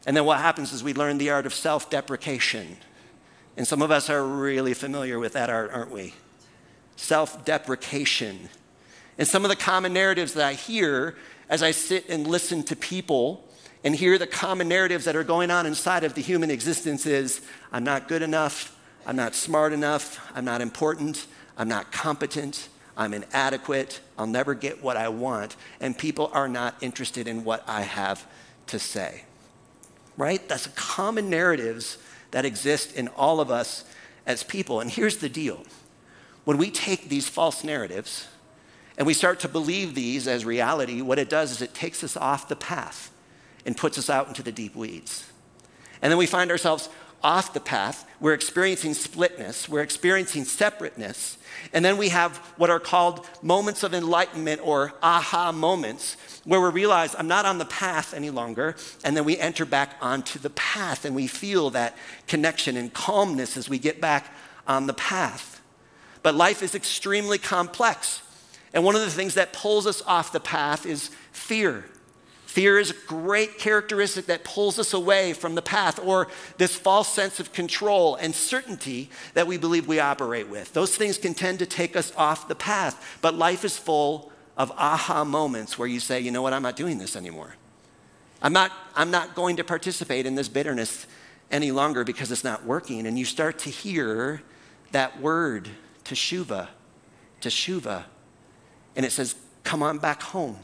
And 0.07 0.17
then 0.17 0.25
what 0.25 0.39
happens 0.39 0.73
is 0.73 0.83
we 0.83 0.95
learn 0.95 1.19
the 1.19 1.29
art 1.29 1.45
of 1.45 1.53
self 1.53 1.91
deprecation. 1.91 2.79
And 3.55 3.69
some 3.69 3.83
of 3.83 3.91
us 3.91 4.09
are 4.09 4.25
really 4.25 4.73
familiar 4.73 5.19
with 5.19 5.35
that 5.35 5.51
art, 5.51 5.71
aren't 5.75 5.91
we? 5.91 6.15
Self 7.03 7.45
deprecation. 7.45 8.49
And 9.19 9.27
some 9.27 9.45
of 9.45 9.49
the 9.51 9.57
common 9.57 9.93
narratives 9.93 10.35
that 10.35 10.47
I 10.47 10.55
hear 10.55 11.17
as 11.49 11.63
I 11.63 11.73
sit 11.73 12.09
and 12.09 12.27
listen 12.27 12.63
to 12.65 12.77
people 12.77 13.47
and 13.85 13.95
hear 13.95 14.17
the 14.17 14.27
common 14.27 14.69
narratives 14.69 15.05
that 15.05 15.17
are 15.17 15.25
going 15.25 15.51
on 15.51 15.67
inside 15.67 16.05
of 16.05 16.15
the 16.15 16.23
human 16.23 16.51
existence 16.51 17.05
is 17.05 17.41
I'm 17.73 17.85
not 17.85 18.09
good 18.09 18.23
enough, 18.23 18.79
I'm 19.05 19.17
not 19.17 19.35
smart 19.35 19.73
enough, 19.73 20.31
I'm 20.35 20.45
not 20.45 20.61
important, 20.61 21.27
I'm 21.59 21.69
not 21.69 21.91
competent, 21.91 22.69
I'm 22.97 23.13
inadequate, 23.13 24.01
I'll 24.17 24.27
never 24.27 24.55
get 24.55 24.83
what 24.83 24.97
I 24.97 25.09
want, 25.09 25.57
and 25.81 25.99
people 25.99 26.31
are 26.33 26.49
not 26.49 26.77
interested 26.81 27.27
in 27.27 27.43
what 27.43 27.65
I 27.69 27.83
have 27.83 28.25
to 28.69 28.79
say. 28.79 29.25
Right? 30.17 30.47
That's 30.49 30.69
common 30.69 31.29
narratives 31.29 31.99
that 32.31 32.45
exist 32.45 32.95
in 32.95 33.09
all 33.09 33.41
of 33.41 33.51
us 33.51 33.85
as 34.25 34.45
people. 34.45 34.81
And 34.81 34.91
here's 34.91 35.17
the 35.17 35.29
deal 35.29 35.65
when 36.45 36.59
we 36.59 36.71
take 36.71 37.09
these 37.09 37.29
false 37.29 37.63
narratives 37.65 38.29
and 38.99 39.07
we 39.07 39.15
start 39.15 39.41
to 39.41 39.49
believe 39.49 39.95
these 39.95 40.27
as 40.29 40.45
reality, 40.45 41.03
what 41.03 41.19
it 41.19 41.31
does 41.31 41.51
is 41.51 41.63
it 41.63 41.75
takes 41.75 42.03
us 42.03 42.17
off 42.17 42.49
the 42.49 42.57
path 42.57 43.13
and 43.65 43.77
puts 43.77 43.99
us 43.99 44.11
out 44.11 44.29
into 44.29 44.43
the 44.43 44.53
deep 44.53 44.75
weeds. 44.75 45.31
And 46.01 46.11
then 46.11 46.19
we 46.19 46.27
find 46.27 46.51
ourselves 46.51 46.89
off 47.23 47.55
the 47.55 47.61
path. 47.61 48.05
We're 48.21 48.35
experiencing 48.35 48.95
splitness, 48.95 49.69
we're 49.69 49.83
experiencing 49.83 50.45
separateness. 50.45 51.39
And 51.73 51.85
then 51.85 51.97
we 51.97 52.09
have 52.09 52.39
what 52.57 52.71
are 52.71 52.81
called 52.81 53.29
moments 53.41 53.85
of 53.85 53.95
enlightenment 53.95 54.61
or 54.65 54.95
aha 55.03 55.53
moments, 55.53 56.17
where 56.45 56.61
we 56.61 56.71
realize 56.71 57.15
I'm 57.17 57.29
not 57.29 57.47
on 57.47 57.59
the 57.59 57.65
path 57.65 58.15
any 58.15 58.31
longer. 58.31 58.75
And 59.05 59.17
then 59.17 59.25
we 59.25 59.39
enter 59.39 59.65
back 59.65 59.97
onto 60.01 60.41
the 60.41 60.51
path 60.51 61.05
and 61.05 61.15
we 61.15 61.29
feel 61.29 61.71
that 61.71 61.97
connection 62.27 62.77
and 62.77 62.93
calmness 62.93 63.57
as 63.57 63.69
we 63.69 63.79
get 63.79 64.01
back 64.01 64.35
on 64.67 64.89
the 64.89 64.95
path. 64.95 65.62
But 66.23 66.35
life 66.35 66.63
is 66.63 66.75
extremely 66.75 67.39
complex. 67.39 68.23
And 68.75 68.85
one 68.85 68.95
of 68.95 69.03
the 69.03 69.11
things 69.11 69.35
that 69.35 69.53
pulls 69.53 69.87
us 69.87 70.03
off 70.03 70.33
the 70.33 70.41
path 70.41 70.87
is 70.87 71.11
fear. 71.33 71.85
Fear 72.47 72.79
is 72.79 72.91
a 72.91 73.07
great 73.07 73.59
characteristic 73.59 74.27
that 74.27 74.45
pulls 74.45 74.79
us 74.79 74.93
away 74.93 75.33
from 75.33 75.55
the 75.55 75.63
path 75.63 75.99
or 75.99 76.29
this 76.59 76.77
false 76.77 77.09
sense 77.09 77.41
of 77.41 77.53
control 77.53 78.15
and 78.17 78.35
certainty 78.35 79.09
that 79.33 79.47
we 79.47 79.57
believe 79.57 79.89
we 79.89 80.01
operate 80.01 80.49
with. 80.49 80.73
Those 80.75 80.95
things 80.95 81.17
can 81.17 81.33
tend 81.33 81.61
to 81.61 81.67
take 81.67 81.97
us 81.97 82.13
off 82.15 82.49
the 82.49 82.55
path, 82.55 83.19
but 83.23 83.35
life 83.35 83.65
is 83.65 83.79
full 83.79 84.31
of 84.59 84.71
aha 84.73 85.25
moments 85.25 85.79
where 85.79 85.89
you 85.89 85.99
say, 85.99 86.21
you 86.21 86.31
know 86.31 86.43
what, 86.43 86.53
I'm 86.53 86.63
not 86.63 86.77
doing 86.77 86.99
this 86.99 87.17
anymore. 87.17 87.55
I'm 88.43 88.53
not, 88.53 88.71
I'm 88.95 89.11
not 89.11 89.35
going 89.35 89.57
to 89.57 89.65
participate 89.65 90.27
in 90.27 90.35
this 90.35 90.49
bitterness 90.49 91.07
any 91.51 91.71
longer 91.71 92.05
because 92.05 92.31
it's 92.31 92.45
not 92.45 92.67
working. 92.67 93.07
And 93.07 93.19
you 93.19 93.25
start 93.25 93.61
to 93.61 93.71
hear 93.71 94.43
that 94.91 95.21
word, 95.23 95.71
teshuva, 96.05 96.69
teshuva. 97.41 98.05
And 98.97 99.07
it 99.07 99.13
says, 99.13 99.35
come 99.65 99.83
on 99.83 99.99
back 99.99 100.23
home. 100.23 100.57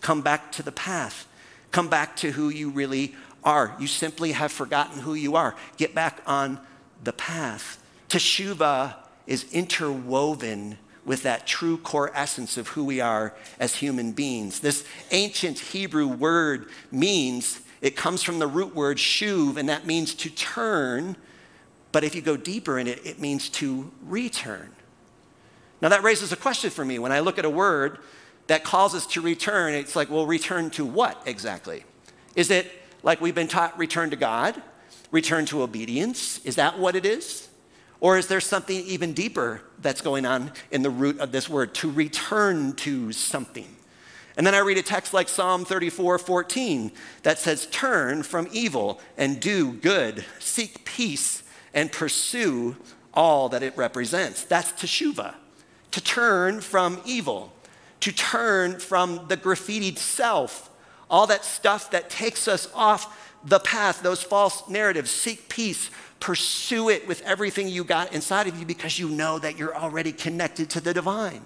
Come 0.00 0.22
back 0.22 0.52
to 0.52 0.62
the 0.62 0.72
path. 0.72 1.26
Come 1.70 1.88
back 1.88 2.16
to 2.16 2.30
who 2.30 2.48
you 2.48 2.70
really 2.70 3.14
are. 3.44 3.74
You 3.78 3.86
simply 3.86 4.32
have 4.32 4.52
forgotten 4.52 5.00
who 5.00 5.14
you 5.14 5.36
are. 5.36 5.54
Get 5.76 5.94
back 5.94 6.20
on 6.26 6.60
the 7.02 7.12
path. 7.12 7.82
Teshuva 8.08 8.94
is 9.26 9.44
interwoven 9.52 10.78
with 11.04 11.22
that 11.22 11.46
true 11.46 11.78
core 11.78 12.10
essence 12.14 12.56
of 12.56 12.68
who 12.68 12.84
we 12.84 13.00
are 13.00 13.34
as 13.58 13.76
human 13.76 14.12
beings. 14.12 14.60
This 14.60 14.84
ancient 15.10 15.58
Hebrew 15.58 16.06
word 16.06 16.68
means, 16.92 17.60
it 17.80 17.96
comes 17.96 18.22
from 18.22 18.38
the 18.38 18.46
root 18.46 18.74
word 18.74 18.98
shuv, 18.98 19.56
and 19.56 19.68
that 19.68 19.86
means 19.86 20.14
to 20.14 20.30
turn. 20.30 21.16
But 21.92 22.04
if 22.04 22.14
you 22.14 22.22
go 22.22 22.36
deeper 22.36 22.78
in 22.78 22.86
it, 22.86 23.04
it 23.04 23.18
means 23.18 23.48
to 23.50 23.90
return. 24.06 24.72
Now, 25.80 25.88
that 25.90 26.02
raises 26.02 26.32
a 26.32 26.36
question 26.36 26.70
for 26.70 26.84
me 26.84 26.98
when 26.98 27.12
I 27.12 27.20
look 27.20 27.38
at 27.38 27.44
a 27.44 27.50
word 27.50 27.98
that 28.48 28.64
calls 28.64 28.94
us 28.94 29.06
to 29.08 29.20
return, 29.20 29.74
it's 29.74 29.94
like, 29.94 30.10
well, 30.10 30.26
return 30.26 30.70
to 30.70 30.84
what 30.84 31.22
exactly? 31.26 31.84
Is 32.34 32.50
it 32.50 32.70
like 33.02 33.20
we've 33.20 33.34
been 33.34 33.48
taught, 33.48 33.78
return 33.78 34.10
to 34.10 34.16
God, 34.16 34.60
return 35.10 35.46
to 35.46 35.62
obedience? 35.62 36.44
Is 36.44 36.56
that 36.56 36.78
what 36.78 36.96
it 36.96 37.06
is? 37.06 37.48
Or 38.00 38.16
is 38.16 38.26
there 38.26 38.40
something 38.40 38.76
even 38.86 39.12
deeper 39.12 39.62
that's 39.80 40.00
going 40.00 40.24
on 40.24 40.52
in 40.70 40.82
the 40.82 40.90
root 40.90 41.18
of 41.18 41.32
this 41.32 41.48
word, 41.48 41.74
to 41.76 41.90
return 41.90 42.72
to 42.74 43.12
something? 43.12 43.76
And 44.36 44.46
then 44.46 44.54
I 44.54 44.58
read 44.58 44.78
a 44.78 44.82
text 44.82 45.12
like 45.12 45.28
Psalm 45.28 45.64
34 45.64 46.18
14 46.18 46.92
that 47.24 47.38
says, 47.38 47.66
Turn 47.66 48.22
from 48.22 48.48
evil 48.52 49.00
and 49.16 49.40
do 49.40 49.72
good, 49.72 50.24
seek 50.38 50.84
peace 50.84 51.42
and 51.74 51.90
pursue 51.92 52.76
all 53.14 53.48
that 53.48 53.62
it 53.62 53.76
represents. 53.76 54.44
That's 54.44 54.72
teshuva, 54.72 55.34
to 55.90 56.00
turn 56.00 56.60
from 56.60 57.00
evil 57.04 57.52
to 58.00 58.12
turn 58.12 58.78
from 58.78 59.26
the 59.28 59.36
graffitied 59.36 59.98
self, 59.98 60.70
all 61.10 61.26
that 61.26 61.44
stuff 61.44 61.90
that 61.90 62.10
takes 62.10 62.46
us 62.46 62.68
off 62.74 63.34
the 63.44 63.58
path, 63.60 64.02
those 64.02 64.22
false 64.22 64.68
narratives. 64.68 65.10
Seek 65.10 65.48
peace, 65.48 65.90
pursue 66.20 66.88
it 66.88 67.06
with 67.08 67.22
everything 67.22 67.68
you 67.68 67.84
got 67.84 68.12
inside 68.12 68.46
of 68.46 68.58
you 68.58 68.66
because 68.66 68.98
you 68.98 69.08
know 69.08 69.38
that 69.38 69.56
you're 69.56 69.76
already 69.76 70.12
connected 70.12 70.70
to 70.70 70.80
the 70.80 70.94
divine. 70.94 71.44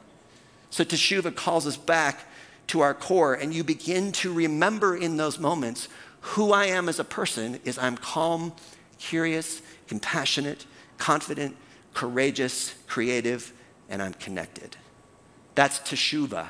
So 0.70 0.84
Teshuva 0.84 1.34
calls 1.34 1.66
us 1.66 1.76
back 1.76 2.20
to 2.68 2.80
our 2.80 2.94
core, 2.94 3.34
and 3.34 3.52
you 3.52 3.62
begin 3.62 4.12
to 4.12 4.32
remember 4.32 4.96
in 4.96 5.16
those 5.16 5.38
moments 5.38 5.88
who 6.20 6.52
I 6.52 6.66
am 6.66 6.88
as 6.88 6.98
a 6.98 7.04
person 7.04 7.60
is 7.64 7.76
I'm 7.76 7.96
calm, 7.96 8.52
curious, 8.98 9.60
compassionate, 9.92 10.64
confident, 10.96 11.54
courageous, 11.92 12.74
creative, 12.86 13.52
and 13.90 14.00
I'm 14.00 14.14
connected. 14.14 14.74
That's 15.54 15.80
teshuva. 15.80 16.46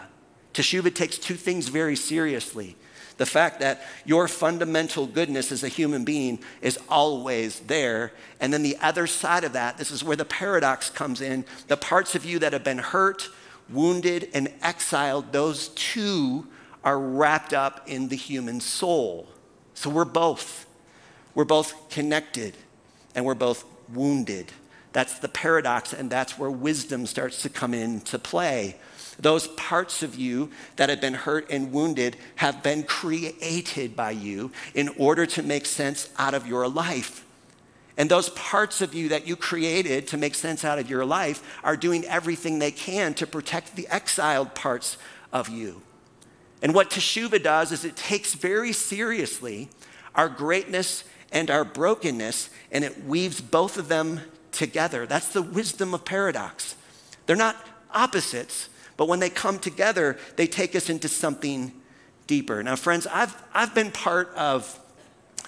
Teshuva 0.55 0.95
takes 0.95 1.19
two 1.19 1.35
things 1.35 1.67
very 1.67 1.97
seriously. 1.97 2.77
The 3.17 3.27
fact 3.27 3.59
that 3.59 3.83
your 4.05 4.29
fundamental 4.29 5.09
goodness 5.09 5.51
as 5.51 5.65
a 5.65 5.69
human 5.69 6.05
being 6.05 6.39
is 6.61 6.79
always 6.89 7.59
there. 7.67 8.13
And 8.39 8.53
then 8.53 8.63
the 8.63 8.77
other 8.81 9.09
side 9.09 9.43
of 9.43 9.55
that, 9.55 9.77
this 9.77 9.91
is 9.91 10.05
where 10.05 10.17
the 10.17 10.25
paradox 10.25 10.89
comes 10.89 11.21
in. 11.21 11.45
The 11.67 11.77
parts 11.77 12.15
of 12.15 12.25
you 12.25 12.39
that 12.39 12.53
have 12.53 12.63
been 12.63 12.79
hurt, 12.79 13.29
wounded, 13.69 14.31
and 14.35 14.53
exiled, 14.63 15.33
those 15.33 15.67
two 15.71 16.47
are 16.85 17.01
wrapped 17.01 17.53
up 17.53 17.89
in 17.89 18.07
the 18.07 18.15
human 18.15 18.61
soul. 18.61 19.27
So 19.75 19.91
we're 19.91 20.05
both. 20.05 20.65
We're 21.35 21.45
both 21.45 21.89
connected 21.91 22.57
and 23.15 23.25
we're 23.25 23.35
both 23.35 23.65
wounded. 23.93 24.53
That's 24.93 25.19
the 25.19 25.29
paradox, 25.29 25.93
and 25.93 26.11
that's 26.11 26.39
where 26.39 26.51
wisdom 26.51 27.07
starts 27.07 27.43
to 27.43 27.49
come 27.49 27.75
into 27.75 28.19
play. 28.19 28.77
Those 29.19 29.49
parts 29.49 30.03
of 30.03 30.15
you 30.15 30.51
that 30.77 30.89
have 30.89 31.01
been 31.01 31.15
hurt 31.15 31.51
and 31.51 31.73
wounded 31.73 32.17
have 32.37 32.63
been 32.63 32.83
created 32.83 33.95
by 33.95 34.13
you 34.13 34.53
in 34.75 34.89
order 34.99 35.27
to 35.27 35.43
make 35.43 35.67
sense 35.67 36.11
out 36.19 36.35
of 36.35 36.47
your 36.47 36.69
life. 36.69 37.25
And 37.97 38.11
those 38.11 38.31
parts 38.31 38.81
of 38.81 38.95
you 38.95 39.11
that 39.11 39.27
you 39.27 39.37
created 39.37 40.09
to 40.09 40.17
make 40.17 40.35
sense 40.35 40.65
out 40.65 40.79
of 40.79 40.89
your 40.89 41.05
life 41.05 41.43
are 41.63 41.77
doing 41.77 42.05
everything 42.07 42.59
they 42.59 42.71
can 42.71 43.13
to 43.15 43.27
protect 43.27 43.77
the 43.77 43.87
exiled 43.89 44.55
parts 44.55 44.97
of 45.33 45.49
you. 45.49 45.83
And 46.63 46.75
what 46.75 46.91
Teshuva 46.91 47.43
does 47.43 47.71
is 47.71 47.85
it 47.85 47.97
takes 47.97 48.35
very 48.35 48.73
seriously 48.73 49.69
our 50.15 50.29
greatness 50.29 51.05
and 51.33 51.51
our 51.51 51.65
brokenness 51.65 52.51
and 52.71 52.85
it 52.85 53.05
weaves 53.05 53.41
both 53.41 53.77
of 53.79 53.89
them 53.89 54.21
together. 54.53 55.07
That's 55.07 55.29
the 55.29 55.43
wisdom 55.43 55.95
of 55.95 56.05
paradox. 56.05 56.77
They're 57.27 57.37
not 57.37 57.57
opposites, 57.93 58.69
but 58.97 59.09
when 59.09 59.19
they 59.19 59.31
come 59.31 59.59
together, 59.59 60.19
they 60.37 60.47
take 60.47 60.77
us 60.77 60.89
into 60.91 61.09
something 61.09 61.73
deeper. 62.27 62.63
Now, 62.63 62.77
friends, 62.77 63.07
I've, 63.07 63.35
I've 63.53 63.75
been 63.75 63.91
part 63.91 64.33
of 64.37 64.79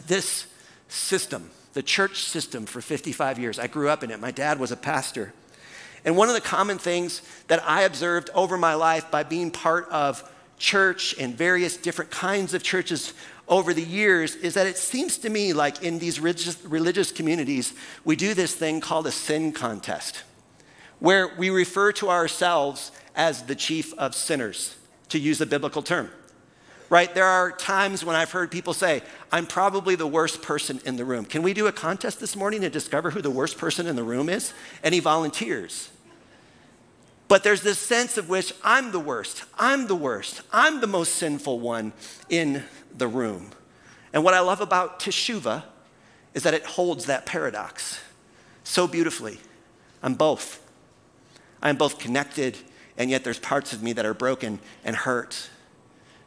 this 0.07 0.47
system, 0.89 1.51
the 1.75 1.83
church 1.83 2.25
system, 2.25 2.67
for 2.67 2.81
55 2.81 3.39
years. 3.39 3.59
I 3.59 3.67
grew 3.67 3.89
up 3.89 4.03
in 4.03 4.11
it. 4.11 4.21
My 4.21 4.31
dad 4.31 4.59
was 4.59 4.73
a 4.73 4.77
pastor. 4.77 5.33
And 6.05 6.17
one 6.17 6.29
of 6.29 6.35
the 6.35 6.41
common 6.41 6.79
things 6.79 7.23
that 7.49 7.63
I 7.65 7.83
observed 7.83 8.31
over 8.35 8.59
my 8.59 8.75
life 8.75 9.11
by 9.11 9.23
being 9.23 9.51
part 9.51 9.89
of 9.89 10.29
church 10.59 11.15
and 11.19 11.35
various 11.35 11.77
different 11.77 12.11
kinds 12.11 12.55
of 12.55 12.63
churches 12.63 13.13
over 13.49 13.75
the 13.75 13.83
years 13.83 14.35
is 14.37 14.55
that 14.55 14.67
it 14.67 14.79
seems 14.79 15.19
to 15.19 15.29
me 15.29 15.53
like 15.53 15.83
in 15.83 15.99
these 15.99 16.19
religious, 16.19 17.13
communities, 17.13 17.75
we 18.05 18.17
do 18.17 18.35
this 18.35 18.55
thing 18.55 18.81
called 18.81 19.07
a 19.07 19.13
sin 19.13 19.53
contest, 19.53 20.23
where 20.99 21.35
we 21.37 21.51
refer 21.51 21.93
to 21.93 22.09
ourselves 22.09 22.91
as 23.15 23.43
the 23.43 23.55
chief 23.55 23.93
of 23.95 24.15
sinners, 24.15 24.77
to 25.09 25.19
use 25.19 25.41
a 25.41 25.47
biblical 25.47 25.83
term. 25.83 26.11
Right? 26.91 27.13
There 27.15 27.27
are 27.27 27.51
times 27.51 28.05
when 28.05 28.15
I've 28.15 28.31
heard 28.31 28.51
people 28.51 28.75
say, 28.75 29.03
I'm 29.33 29.47
probably 29.47 29.95
the 29.95 30.07
worst 30.07 30.43
person 30.43 30.81
in 30.85 30.97
the 30.97 31.05
room. 31.05 31.25
Can 31.25 31.43
we 31.43 31.55
do 31.55 31.67
a 31.67 31.73
contest 31.73 32.21
this 32.21 32.37
morning 32.37 32.61
to 32.61 32.71
discover 32.71 33.11
who 33.11 33.23
the 33.23 33.31
worst 33.31 33.59
person 33.59 33.87
in 33.87 33.97
the 33.97 34.03
room 34.03 34.29
is? 34.29 34.53
Any 34.83 35.01
volunteers? 35.01 35.91
But 37.27 37.43
there's 37.43 37.63
this 37.63 37.79
sense 37.79 38.19
of 38.19 38.29
which 38.29 38.53
I'm 38.63 38.93
the 38.93 39.01
worst, 39.01 39.45
I'm 39.59 39.87
the 39.87 39.95
worst, 39.95 40.43
I'm 40.53 40.81
the 40.81 40.87
most 40.87 41.15
sinful 41.15 41.59
one 41.61 41.93
in 42.29 42.65
the 42.97 43.09
room. 43.09 43.51
And 44.13 44.23
what 44.23 44.35
I 44.35 44.41
love 44.41 44.61
about 44.61 45.01
Teshuva 45.01 45.65
is 46.35 46.43
that 46.43 46.55
it 46.55 46.65
holds 46.65 47.07
that 47.07 47.27
paradox 47.27 48.01
so 48.63 48.87
beautifully. 48.87 49.39
I'm 50.03 50.15
both. 50.15 50.61
I 51.63 51.71
am 51.71 51.77
both 51.77 51.99
connected 51.99 52.59
and 52.97 53.11
yet 53.11 53.25
there's 53.25 53.39
parts 53.39 53.73
of 53.73 53.83
me 53.83 53.93
that 53.95 54.07
are 54.07 54.15
broken 54.15 54.61
and 54.85 54.95
hurt. 54.95 55.49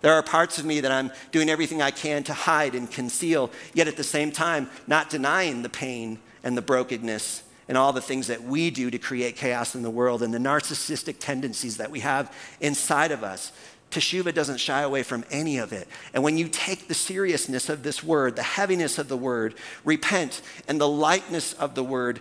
There 0.01 0.13
are 0.13 0.24
parts 0.24 0.58
of 0.60 0.66
me 0.66 0.82
that 0.82 0.92
I'm 0.92 1.12
doing 1.32 1.50
everything 1.50 1.82
I 1.82 1.92
can 1.92 2.24
to 2.24 2.34
hide 2.34 2.75
and 2.75 2.89
conceal, 2.89 3.51
yet 3.74 3.88
at 3.88 3.98
the 3.98 4.04
same 4.04 4.32
time, 4.32 4.70
not 4.86 5.10
denying 5.10 5.63
the 5.63 5.70
pain 5.70 6.20
and 6.44 6.58
the 6.58 6.62
brokenness 6.62 7.44
and 7.67 7.77
all 7.77 7.93
the 7.93 8.01
things 8.01 8.27
that 8.27 8.43
we 8.43 8.69
do 8.69 8.89
to 8.89 8.97
create 8.97 9.36
chaos 9.36 9.75
in 9.75 9.81
the 9.81 9.89
world 9.89 10.24
and 10.24 10.33
the 10.33 10.38
narcissistic 10.39 11.17
tendencies 11.19 11.77
that 11.77 11.91
we 11.91 12.00
have 12.00 12.33
inside 12.62 13.12
of 13.12 13.24
us. 13.24 13.51
Teshuva 13.91 14.33
doesn't 14.33 14.57
shy 14.57 14.81
away 14.81 15.01
from 15.01 15.24
any 15.31 15.57
of 15.59 15.71
it. 15.71 15.88
And 16.13 16.21
when 16.21 16.38
you 16.38 16.50
take 16.50 16.88
the 16.88 16.93
seriousness 16.93 17.69
of 17.69 17.83
this 17.83 18.03
word, 18.03 18.36
the 18.36 18.43
heaviness 18.43 18.97
of 18.97 19.07
the 19.07 19.15
word, 19.15 19.55
repent, 19.86 20.41
and 20.67 20.79
the 20.79 20.88
lightness 20.89 21.53
of 21.53 21.74
the 21.74 21.83
word, 21.83 22.19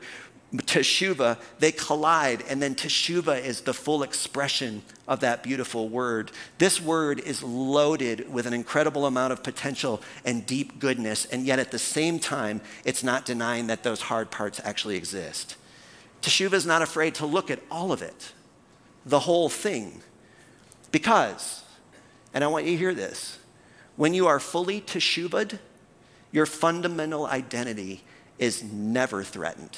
teshuva, 0.55 1.39
they 1.59 1.73
collide, 1.73 2.43
and 2.49 2.63
then 2.63 2.75
teshuva 2.75 3.43
is 3.43 3.63
the 3.63 3.75
full 3.75 4.03
expression 4.03 4.83
of 5.09 5.21
that 5.21 5.43
beautiful 5.43 5.89
word. 5.89 6.31
This 6.59 6.81
word 6.81 7.21
is 7.21 7.43
loaded 7.43 8.33
with 8.33 8.47
an 8.47 8.53
incredible 8.53 9.07
amount 9.07 9.33
of 9.33 9.43
potential 9.43 10.01
and 10.25 10.47
deep 10.47 10.79
goodness, 10.79 11.25
and 11.27 11.45
yet 11.45 11.59
at 11.59 11.73
the 11.73 11.79
same 11.79 12.19
time, 12.19 12.61
it's 12.85 13.03
not 13.03 13.25
denying 13.25 13.67
that 13.67 13.83
those 13.83 14.03
hard 14.03 14.31
parts 14.31 14.61
actually 14.65 14.97
exist. 14.97 15.57
Teshuva 16.23 16.55
is 16.55 16.67
not 16.67 16.83
afraid 16.83 17.15
to 17.17 17.27
look 17.27 17.51
at 17.51 17.61
all 17.71 17.93
of 17.93 18.01
it, 18.01 18.33
the 19.05 19.21
whole 19.21 19.49
thing, 19.49 20.01
because, 20.93 21.65
and 22.33 22.43
I 22.43 22.47
want 22.47 22.65
you 22.65 22.73
to 22.73 22.79
hear 22.79 22.95
this, 22.95 23.39
when 23.97 24.15
you 24.15 24.27
are 24.27 24.39
fully 24.39 24.81
teshuvad, 24.81 25.59
your 26.31 26.47
fundamental 26.47 27.27
identity 27.27 28.03
is 28.39 28.63
never 28.63 29.23
threatened 29.23 29.77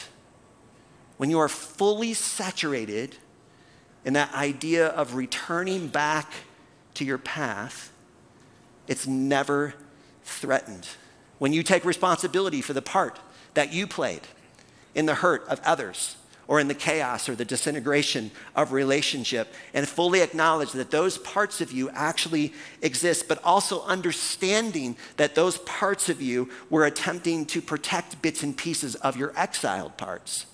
when 1.18 1.30
you 1.30 1.38
are 1.38 1.48
fully 1.48 2.14
saturated 2.14 3.16
in 4.04 4.14
that 4.14 4.32
idea 4.32 4.86
of 4.86 5.14
returning 5.14 5.88
back 5.88 6.32
to 6.94 7.04
your 7.04 7.18
path, 7.18 7.92
it's 8.86 9.06
never 9.06 9.74
threatened. 10.24 10.88
When 11.38 11.52
you 11.52 11.62
take 11.62 11.84
responsibility 11.84 12.62
for 12.62 12.72
the 12.72 12.82
part 12.82 13.18
that 13.54 13.72
you 13.72 13.86
played 13.86 14.22
in 14.94 15.06
the 15.06 15.16
hurt 15.16 15.46
of 15.48 15.60
others 15.64 16.16
or 16.46 16.60
in 16.60 16.68
the 16.68 16.74
chaos 16.74 17.28
or 17.28 17.34
the 17.34 17.44
disintegration 17.44 18.30
of 18.54 18.72
relationship 18.72 19.52
and 19.74 19.86
fully 19.86 20.20
acknowledge 20.20 20.72
that 20.72 20.90
those 20.90 21.18
parts 21.18 21.60
of 21.60 21.72
you 21.72 21.90
actually 21.90 22.54
exist, 22.80 23.28
but 23.28 23.42
also 23.44 23.82
understanding 23.82 24.96
that 25.16 25.34
those 25.34 25.58
parts 25.58 26.08
of 26.08 26.22
you 26.22 26.48
were 26.70 26.86
attempting 26.86 27.44
to 27.44 27.60
protect 27.60 28.22
bits 28.22 28.42
and 28.42 28.56
pieces 28.56 28.94
of 28.96 29.16
your 29.16 29.32
exiled 29.36 29.96
parts 29.98 30.46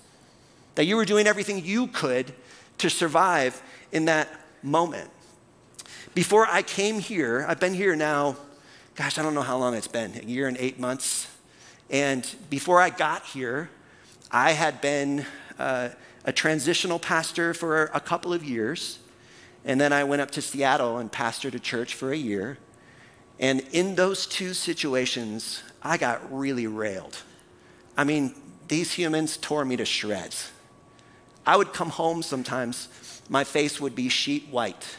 that 0.75 0.85
you 0.85 0.95
were 0.95 1.05
doing 1.05 1.27
everything 1.27 1.63
you 1.63 1.87
could 1.87 2.33
to 2.77 2.89
survive 2.89 3.61
in 3.91 4.05
that 4.05 4.29
moment. 4.61 5.09
Before 6.13 6.47
I 6.47 6.61
came 6.61 6.99
here, 6.99 7.45
I've 7.47 7.59
been 7.59 7.73
here 7.73 7.95
now, 7.95 8.37
gosh, 8.95 9.17
I 9.17 9.23
don't 9.23 9.33
know 9.33 9.41
how 9.41 9.57
long 9.57 9.73
it's 9.73 9.87
been, 9.87 10.17
a 10.17 10.25
year 10.25 10.47
and 10.47 10.57
eight 10.57 10.79
months. 10.79 11.27
And 11.89 12.27
before 12.49 12.81
I 12.81 12.89
got 12.89 13.23
here, 13.25 13.69
I 14.31 14.51
had 14.51 14.81
been 14.81 15.25
uh, 15.59 15.89
a 16.23 16.31
transitional 16.31 16.99
pastor 16.99 17.53
for 17.53 17.85
a 17.85 17.99
couple 17.99 18.33
of 18.33 18.43
years. 18.43 18.99
And 19.63 19.79
then 19.79 19.93
I 19.93 20.03
went 20.03 20.21
up 20.21 20.31
to 20.31 20.41
Seattle 20.41 20.97
and 20.97 21.11
pastored 21.11 21.53
a 21.53 21.59
church 21.59 21.93
for 21.95 22.11
a 22.11 22.17
year. 22.17 22.57
And 23.39 23.61
in 23.71 23.95
those 23.95 24.25
two 24.25 24.53
situations, 24.53 25.63
I 25.81 25.97
got 25.97 26.33
really 26.33 26.67
railed. 26.67 27.21
I 27.97 28.03
mean, 28.03 28.33
these 28.67 28.93
humans 28.93 29.37
tore 29.37 29.65
me 29.65 29.75
to 29.77 29.85
shreds. 29.85 30.51
I 31.45 31.57
would 31.57 31.73
come 31.73 31.89
home 31.89 32.23
sometimes, 32.23 32.89
my 33.29 33.43
face 33.43 33.79
would 33.79 33.95
be 33.95 34.09
sheet 34.09 34.47
white, 34.49 34.97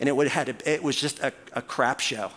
and 0.00 0.08
it, 0.08 0.16
would 0.16 0.28
had 0.28 0.48
it 0.66 0.82
was 0.82 0.96
just 0.96 1.20
a, 1.20 1.32
a 1.52 1.62
crap 1.62 2.00
show. 2.00 2.30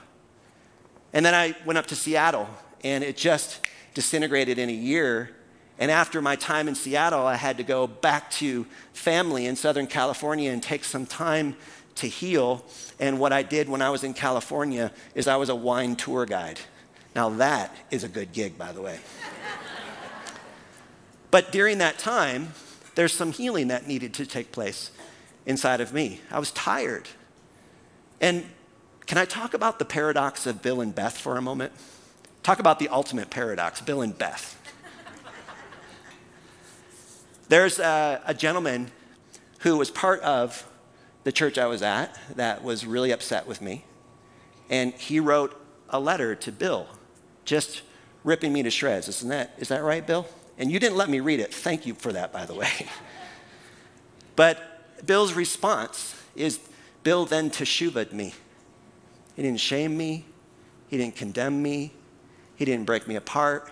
And 1.14 1.26
then 1.26 1.34
I 1.34 1.56
went 1.66 1.78
up 1.78 1.88
to 1.88 1.96
Seattle, 1.96 2.50
and 2.84 3.04
it 3.04 3.18
just 3.18 3.62
disintegrated 3.94 4.58
in 4.58 4.70
a 4.70 4.74
year. 4.74 5.32
And 5.80 5.92
after 5.92 6.22
my 6.22 6.36
time 6.36 6.68
in 6.68 6.76
Seattle, 6.76 7.26
I 7.26 7.36
had 7.36 7.58
to 7.58 7.64
go 7.64 7.88
back 7.88 8.32
to 8.32 8.66
family 8.94 9.46
in 9.46 9.56
Southern 9.56 9.88
California 9.88 10.52
and 10.52 10.62
take 10.64 10.84
some 10.84 11.06
time 11.06 11.56
to 11.96 12.08
heal. 12.08 12.66
And 13.00 13.20
what 13.20 13.34
I 13.34 13.44
did 13.44 13.68
when 13.68 13.82
I 13.82 13.90
was 13.90 14.04
in 14.04 14.14
California 14.14 14.92
is 15.16 15.28
I 15.28 15.36
was 15.38 15.50
a 15.50 15.56
wine 15.56 15.96
tour 15.96 16.26
guide. 16.26 16.60
Now, 17.16 17.30
that 17.30 17.74
is 17.92 18.04
a 18.04 18.10
good 18.10 18.34
gig, 18.34 18.58
by 18.58 18.72
the 18.74 18.82
way. 18.82 19.00
but 21.32 21.52
during 21.52 21.78
that 21.78 21.98
time, 21.98 22.54
there's 22.96 23.14
some 23.14 23.32
healing 23.32 23.68
that 23.68 23.88
needed 23.88 24.14
to 24.16 24.26
take 24.26 24.52
place 24.52 24.92
inside 25.46 25.82
of 25.82 25.94
me. 25.94 26.22
I 26.32 26.40
was 26.40 26.52
tired. 26.52 27.08
And 28.20 28.46
can 29.06 29.18
I 29.18 29.26
talk 29.26 29.54
about 29.54 29.78
the 29.78 29.86
paradox 29.86 30.48
of 30.48 30.62
Bill 30.62 30.82
and 30.82 30.96
Beth 30.96 31.18
for 31.18 31.38
a 31.38 31.42
moment? 31.42 31.74
Talk 32.42 32.60
about 32.60 32.80
the 32.80 32.90
ultimate 32.90 33.30
paradox, 33.30 33.82
Bill 33.82 34.02
and 34.02 34.18
Beth. 34.18 34.60
There's 37.50 37.80
a, 37.80 38.22
a 38.26 38.34
gentleman 38.34 38.92
who 39.60 39.78
was 39.78 39.92
part 39.92 40.22
of 40.22 40.68
the 41.24 41.32
church 41.32 41.58
I 41.58 41.66
was 41.66 41.82
at 41.82 42.18
that 42.36 42.64
was 42.64 42.86
really 42.86 43.12
upset 43.12 43.48
with 43.48 43.62
me. 43.62 43.84
And 44.70 44.94
he 44.94 45.20
wrote 45.20 45.60
a 45.90 46.00
letter 46.00 46.36
to 46.36 46.52
Bill, 46.52 46.88
just 47.46 47.82
ripping 48.24 48.54
me 48.54 48.64
to 48.64 48.72
shreds. 48.72 49.08
Isn't 49.08 49.30
that, 49.30 49.54
is 49.58 49.68
that 49.68 49.84
right, 49.84 50.06
Bill? 50.06 50.28
And 50.58 50.72
you 50.72 50.80
didn't 50.80 50.98
let 50.98 51.10
me 51.10 51.20
read 51.20 51.40
it. 51.40 51.54
Thank 51.54 51.86
you 51.86 51.94
for 51.94 52.14
that, 52.14 52.32
by 52.32 52.46
the 52.46 52.54
way. 52.54 52.70
but 54.36 55.06
Bill's 55.06 55.34
response 55.34 56.22
is 56.36 56.60
Bill 57.04 57.26
then 57.26 57.50
teshuvah 57.50 58.12
me. 58.12 58.34
He 59.36 59.44
didn't 59.44 59.60
shame 59.60 59.98
me. 59.98 60.26
He 60.88 60.98
didn't 60.98 61.16
condemn 61.16 61.62
me. 61.62 61.92
He 62.56 62.66
didn't 62.66 62.86
break 62.86 63.08
me 63.08 63.16
apart. 63.16 63.72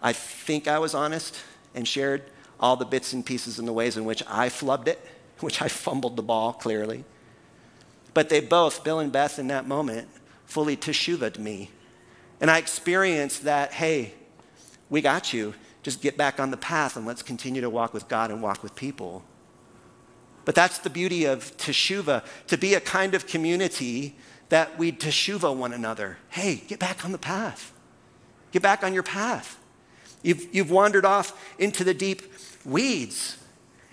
I 0.00 0.12
think 0.12 0.68
I 0.68 0.78
was 0.78 0.94
honest 0.94 1.36
and 1.74 1.86
shared 1.86 2.22
all 2.60 2.76
the 2.76 2.84
bits 2.84 3.12
and 3.12 3.26
pieces 3.26 3.58
and 3.58 3.66
the 3.66 3.72
ways 3.72 3.96
in 3.96 4.04
which 4.04 4.22
I 4.28 4.48
flubbed 4.48 4.86
it, 4.86 5.04
which 5.40 5.60
I 5.60 5.68
fumbled 5.68 6.16
the 6.16 6.22
ball 6.22 6.52
clearly. 6.52 7.04
But 8.12 8.28
they 8.28 8.40
both, 8.40 8.84
Bill 8.84 9.00
and 9.00 9.10
Beth, 9.10 9.40
in 9.40 9.48
that 9.48 9.66
moment, 9.66 10.08
fully 10.46 10.76
teshuvah 10.76 11.38
me. 11.38 11.70
And 12.40 12.50
I 12.50 12.58
experienced 12.58 13.44
that, 13.44 13.72
hey, 13.72 14.14
we 14.88 15.00
got 15.00 15.32
you 15.32 15.54
just 15.84 16.00
get 16.00 16.16
back 16.16 16.40
on 16.40 16.50
the 16.50 16.56
path 16.56 16.96
and 16.96 17.06
let's 17.06 17.22
continue 17.22 17.60
to 17.60 17.70
walk 17.70 17.94
with 17.94 18.08
God 18.08 18.30
and 18.30 18.42
walk 18.42 18.62
with 18.62 18.74
people. 18.74 19.22
But 20.44 20.54
that's 20.54 20.78
the 20.78 20.90
beauty 20.90 21.26
of 21.26 21.56
Teshuvah, 21.58 22.24
to 22.48 22.58
be 22.58 22.74
a 22.74 22.80
kind 22.80 23.14
of 23.14 23.26
community 23.26 24.16
that 24.48 24.78
we 24.78 24.92
Teshuvah 24.92 25.54
one 25.54 25.72
another. 25.72 26.18
Hey, 26.30 26.56
get 26.66 26.80
back 26.80 27.04
on 27.04 27.12
the 27.12 27.18
path. 27.18 27.72
Get 28.50 28.62
back 28.62 28.82
on 28.82 28.94
your 28.94 29.02
path. 29.02 29.58
You've, 30.22 30.54
you've 30.54 30.70
wandered 30.70 31.04
off 31.04 31.54
into 31.58 31.84
the 31.84 31.94
deep 31.94 32.22
weeds. 32.64 33.36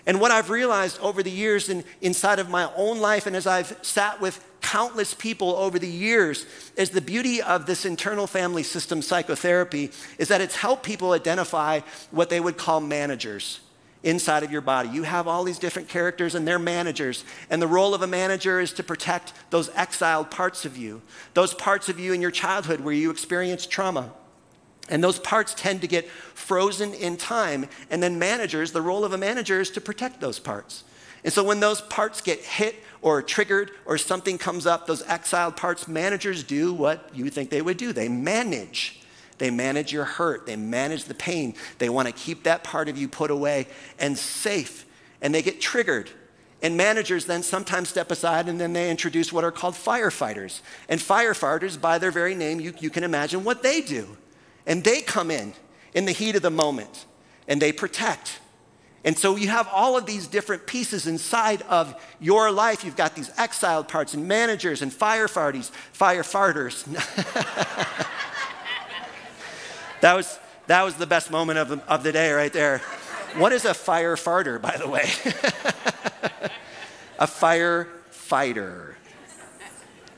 And 0.06 0.18
what 0.18 0.30
I've 0.30 0.48
realized 0.50 0.98
over 1.00 1.22
the 1.22 1.30
years 1.30 1.68
in, 1.68 1.84
inside 2.00 2.38
of 2.38 2.48
my 2.48 2.70
own 2.74 3.00
life, 3.00 3.26
and 3.26 3.36
as 3.36 3.46
I've 3.46 3.78
sat 3.82 4.20
with 4.20 4.42
countless 4.72 5.12
people 5.12 5.54
over 5.56 5.78
the 5.78 5.86
years 5.86 6.46
is 6.78 6.88
the 6.88 7.00
beauty 7.02 7.42
of 7.42 7.66
this 7.66 7.84
internal 7.84 8.26
family 8.26 8.62
system 8.62 9.02
psychotherapy 9.02 9.90
is 10.16 10.28
that 10.28 10.40
it's 10.40 10.56
helped 10.56 10.82
people 10.82 11.12
identify 11.12 11.78
what 12.10 12.30
they 12.30 12.40
would 12.40 12.56
call 12.56 12.80
managers 12.80 13.60
inside 14.02 14.42
of 14.42 14.50
your 14.50 14.62
body. 14.62 14.88
You 14.88 15.02
have 15.02 15.28
all 15.28 15.44
these 15.44 15.58
different 15.58 15.88
characters 15.88 16.34
and 16.34 16.48
they're 16.48 16.58
managers. 16.58 17.22
And 17.50 17.60
the 17.60 17.66
role 17.66 17.92
of 17.92 18.00
a 18.00 18.06
manager 18.06 18.60
is 18.60 18.72
to 18.72 18.82
protect 18.82 19.34
those 19.50 19.68
exiled 19.74 20.30
parts 20.30 20.64
of 20.64 20.74
you, 20.78 21.02
those 21.34 21.52
parts 21.52 21.90
of 21.90 22.00
you 22.00 22.14
in 22.14 22.22
your 22.22 22.30
childhood 22.30 22.80
where 22.80 22.94
you 22.94 23.10
experienced 23.10 23.70
trauma. 23.70 24.10
And 24.88 25.04
those 25.04 25.18
parts 25.18 25.52
tend 25.52 25.82
to 25.82 25.86
get 25.86 26.08
frozen 26.08 26.94
in 26.94 27.18
time. 27.18 27.66
And 27.90 28.02
then 28.02 28.18
managers, 28.18 28.72
the 28.72 28.80
role 28.80 29.04
of 29.04 29.12
a 29.12 29.18
manager 29.18 29.60
is 29.60 29.68
to 29.72 29.82
protect 29.82 30.22
those 30.22 30.38
parts. 30.38 30.84
And 31.24 31.32
so 31.32 31.44
when 31.44 31.60
those 31.60 31.80
parts 31.80 32.20
get 32.20 32.40
hit 32.40 32.76
or 33.00 33.22
triggered 33.22 33.70
or 33.84 33.96
something 33.98 34.38
comes 34.38 34.66
up, 34.66 34.86
those 34.86 35.02
exiled 35.02 35.56
parts, 35.56 35.86
managers 35.86 36.42
do 36.42 36.72
what 36.72 37.10
you 37.14 37.30
think 37.30 37.50
they 37.50 37.62
would 37.62 37.76
do. 37.76 37.92
They 37.92 38.08
manage. 38.08 39.00
They 39.38 39.50
manage 39.50 39.92
your 39.92 40.04
hurt. 40.04 40.46
They 40.46 40.56
manage 40.56 41.04
the 41.04 41.14
pain. 41.14 41.54
They 41.78 41.88
want 41.88 42.08
to 42.08 42.12
keep 42.12 42.44
that 42.44 42.64
part 42.64 42.88
of 42.88 42.98
you 42.98 43.08
put 43.08 43.30
away 43.30 43.66
and 43.98 44.18
safe. 44.18 44.84
And 45.20 45.34
they 45.34 45.42
get 45.42 45.60
triggered. 45.60 46.10
And 46.60 46.76
managers 46.76 47.26
then 47.26 47.42
sometimes 47.42 47.88
step 47.88 48.10
aside 48.10 48.48
and 48.48 48.60
then 48.60 48.72
they 48.72 48.88
introduce 48.90 49.32
what 49.32 49.42
are 49.42 49.50
called 49.50 49.74
firefighters. 49.74 50.60
And 50.88 51.00
firefighters, 51.00 51.80
by 51.80 51.98
their 51.98 52.12
very 52.12 52.36
name, 52.36 52.60
you, 52.60 52.72
you 52.78 52.90
can 52.90 53.02
imagine 53.02 53.42
what 53.42 53.64
they 53.64 53.80
do. 53.80 54.16
And 54.64 54.84
they 54.84 55.00
come 55.00 55.30
in 55.30 55.54
in 55.92 56.04
the 56.04 56.12
heat 56.12 56.36
of 56.36 56.42
the 56.42 56.50
moment 56.50 57.06
and 57.48 57.60
they 57.60 57.72
protect 57.72 58.38
and 59.04 59.18
so 59.18 59.36
you 59.36 59.48
have 59.48 59.68
all 59.72 59.96
of 59.96 60.06
these 60.06 60.28
different 60.28 60.66
pieces 60.66 61.06
inside 61.06 61.62
of 61.62 62.00
your 62.20 62.52
life. 62.52 62.84
You've 62.84 62.96
got 62.96 63.16
these 63.16 63.30
exiled 63.36 63.88
parts 63.88 64.14
and 64.14 64.28
managers 64.28 64.80
and 64.80 64.92
firefighters, 64.92 65.72
firefighters. 65.92 66.84
that 70.00 70.14
was 70.14 70.38
that 70.66 70.84
was 70.84 70.94
the 70.94 71.06
best 71.06 71.30
moment 71.30 71.58
of, 71.58 71.72
of 71.88 72.02
the 72.02 72.12
day 72.12 72.32
right 72.32 72.52
there. 72.52 72.78
what 73.36 73.52
is 73.52 73.64
a 73.64 73.70
firefighter, 73.70 74.60
by 74.60 74.76
the 74.76 74.88
way? 74.88 75.02
a 77.18 77.26
firefighter. 77.26 78.94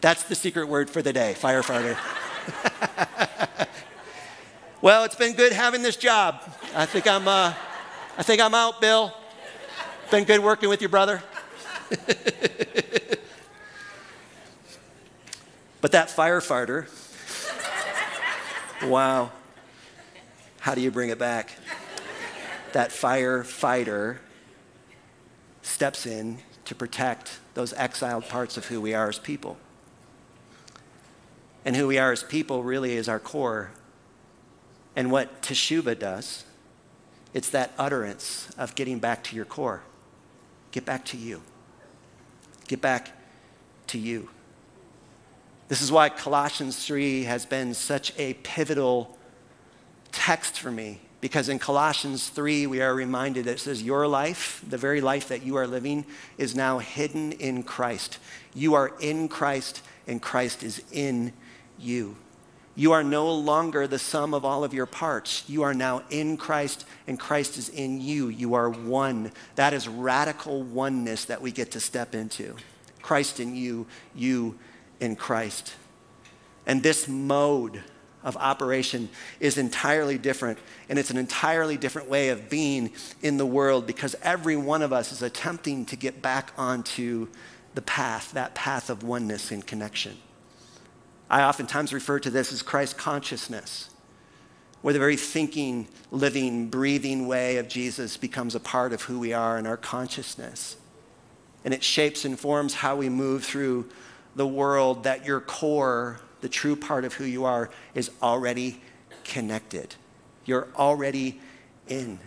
That's 0.00 0.24
the 0.24 0.34
secret 0.34 0.68
word 0.68 0.90
for 0.90 1.00
the 1.00 1.14
day, 1.14 1.34
firefighter. 1.34 1.96
well, 4.82 5.04
it's 5.04 5.16
been 5.16 5.32
good 5.32 5.52
having 5.52 5.80
this 5.80 5.96
job. 5.96 6.42
I 6.74 6.84
think 6.84 7.06
I'm, 7.06 7.26
uh, 7.26 7.54
I 8.16 8.22
think 8.22 8.40
I'm 8.40 8.54
out, 8.54 8.80
Bill. 8.80 9.12
Been 10.12 10.22
good 10.22 10.38
working 10.38 10.68
with 10.68 10.80
you, 10.80 10.88
brother. 10.88 11.20
but 15.80 15.90
that 15.90 16.08
firefighter, 16.08 16.86
wow, 18.84 19.32
how 20.60 20.76
do 20.76 20.80
you 20.80 20.92
bring 20.92 21.10
it 21.10 21.18
back? 21.18 21.58
That 22.72 22.90
firefighter 22.90 24.18
steps 25.62 26.06
in 26.06 26.38
to 26.66 26.74
protect 26.76 27.40
those 27.54 27.72
exiled 27.72 28.28
parts 28.28 28.56
of 28.56 28.66
who 28.66 28.80
we 28.80 28.94
are 28.94 29.08
as 29.08 29.18
people. 29.18 29.56
And 31.64 31.74
who 31.74 31.88
we 31.88 31.98
are 31.98 32.12
as 32.12 32.22
people 32.22 32.62
really 32.62 32.92
is 32.92 33.08
our 33.08 33.18
core. 33.18 33.72
And 34.94 35.10
what 35.10 35.42
Teshuvah 35.42 35.98
does, 35.98 36.44
it's 37.34 37.50
that 37.50 37.72
utterance 37.76 38.48
of 38.56 38.74
getting 38.74 38.98
back 38.98 39.22
to 39.24 39.36
your 39.36 39.44
core. 39.44 39.82
Get 40.72 40.86
back 40.86 41.04
to 41.06 41.16
you. 41.18 41.42
Get 42.66 42.80
back 42.80 43.10
to 43.88 43.98
you. 43.98 44.30
This 45.68 45.82
is 45.82 45.92
why 45.92 46.08
Colossians 46.08 46.86
3 46.86 47.24
has 47.24 47.44
been 47.44 47.74
such 47.74 48.12
a 48.18 48.34
pivotal 48.34 49.18
text 50.12 50.58
for 50.58 50.70
me 50.70 51.00
because 51.24 51.48
in 51.48 51.58
Colossians 51.58 52.28
3, 52.28 52.66
we 52.66 52.82
are 52.82 52.94
reminded 52.94 53.46
that 53.46 53.52
it 53.52 53.60
says, 53.60 53.82
Your 53.82 54.06
life, 54.06 54.62
the 54.68 54.76
very 54.76 55.00
life 55.00 55.28
that 55.28 55.42
you 55.42 55.56
are 55.56 55.66
living, 55.66 56.04
is 56.36 56.54
now 56.54 56.80
hidden 56.80 57.32
in 57.32 57.62
Christ. 57.62 58.18
You 58.54 58.74
are 58.74 58.92
in 59.00 59.28
Christ, 59.28 59.80
and 60.06 60.20
Christ 60.20 60.62
is 60.62 60.82
in 60.92 61.32
you. 61.78 62.16
You 62.76 62.92
are 62.92 63.04
no 63.04 63.32
longer 63.32 63.86
the 63.86 63.98
sum 63.98 64.34
of 64.34 64.44
all 64.44 64.64
of 64.64 64.74
your 64.74 64.86
parts. 64.86 65.44
You 65.48 65.62
are 65.62 65.74
now 65.74 66.02
in 66.10 66.36
Christ, 66.36 66.84
and 67.06 67.18
Christ 67.20 67.56
is 67.56 67.68
in 67.68 68.00
you. 68.00 68.28
You 68.28 68.54
are 68.54 68.68
one. 68.68 69.30
That 69.54 69.72
is 69.72 69.86
radical 69.86 70.62
oneness 70.62 71.24
that 71.26 71.40
we 71.40 71.52
get 71.52 71.70
to 71.72 71.80
step 71.80 72.14
into. 72.14 72.56
Christ 73.00 73.38
in 73.38 73.54
you, 73.54 73.86
you 74.14 74.58
in 74.98 75.14
Christ. 75.14 75.74
And 76.66 76.82
this 76.82 77.06
mode 77.06 77.82
of 78.24 78.36
operation 78.38 79.10
is 79.38 79.58
entirely 79.58 80.18
different, 80.18 80.58
and 80.88 80.98
it's 80.98 81.10
an 81.10 81.18
entirely 81.18 81.76
different 81.76 82.08
way 82.08 82.30
of 82.30 82.48
being 82.48 82.90
in 83.22 83.36
the 83.36 83.46
world 83.46 83.86
because 83.86 84.16
every 84.22 84.56
one 84.56 84.82
of 84.82 84.92
us 84.92 85.12
is 85.12 85.22
attempting 85.22 85.84
to 85.86 85.96
get 85.96 86.22
back 86.22 86.50
onto 86.56 87.28
the 87.74 87.82
path, 87.82 88.32
that 88.32 88.54
path 88.54 88.88
of 88.88 89.02
oneness 89.02 89.52
and 89.52 89.64
connection. 89.66 90.16
I 91.34 91.42
oftentimes 91.42 91.92
refer 91.92 92.20
to 92.20 92.30
this 92.30 92.52
as 92.52 92.62
Christ 92.62 92.96
consciousness, 92.96 93.90
where 94.82 94.94
the 94.94 95.00
very 95.00 95.16
thinking, 95.16 95.88
living, 96.12 96.68
breathing 96.68 97.26
way 97.26 97.56
of 97.56 97.66
Jesus 97.66 98.16
becomes 98.16 98.54
a 98.54 98.60
part 98.60 98.92
of 98.92 99.02
who 99.02 99.18
we 99.18 99.32
are 99.32 99.58
in 99.58 99.66
our 99.66 99.76
consciousness. 99.76 100.76
And 101.64 101.74
it 101.74 101.82
shapes 101.82 102.24
and 102.24 102.38
forms 102.38 102.74
how 102.74 102.94
we 102.94 103.08
move 103.08 103.42
through 103.42 103.88
the 104.36 104.46
world, 104.46 105.02
that 105.02 105.26
your 105.26 105.40
core, 105.40 106.20
the 106.40 106.48
true 106.48 106.76
part 106.76 107.04
of 107.04 107.14
who 107.14 107.24
you 107.24 107.44
are, 107.44 107.68
is 107.96 108.12
already 108.22 108.80
connected. 109.24 109.96
You're 110.44 110.68
already 110.76 111.40
in. 111.88 112.20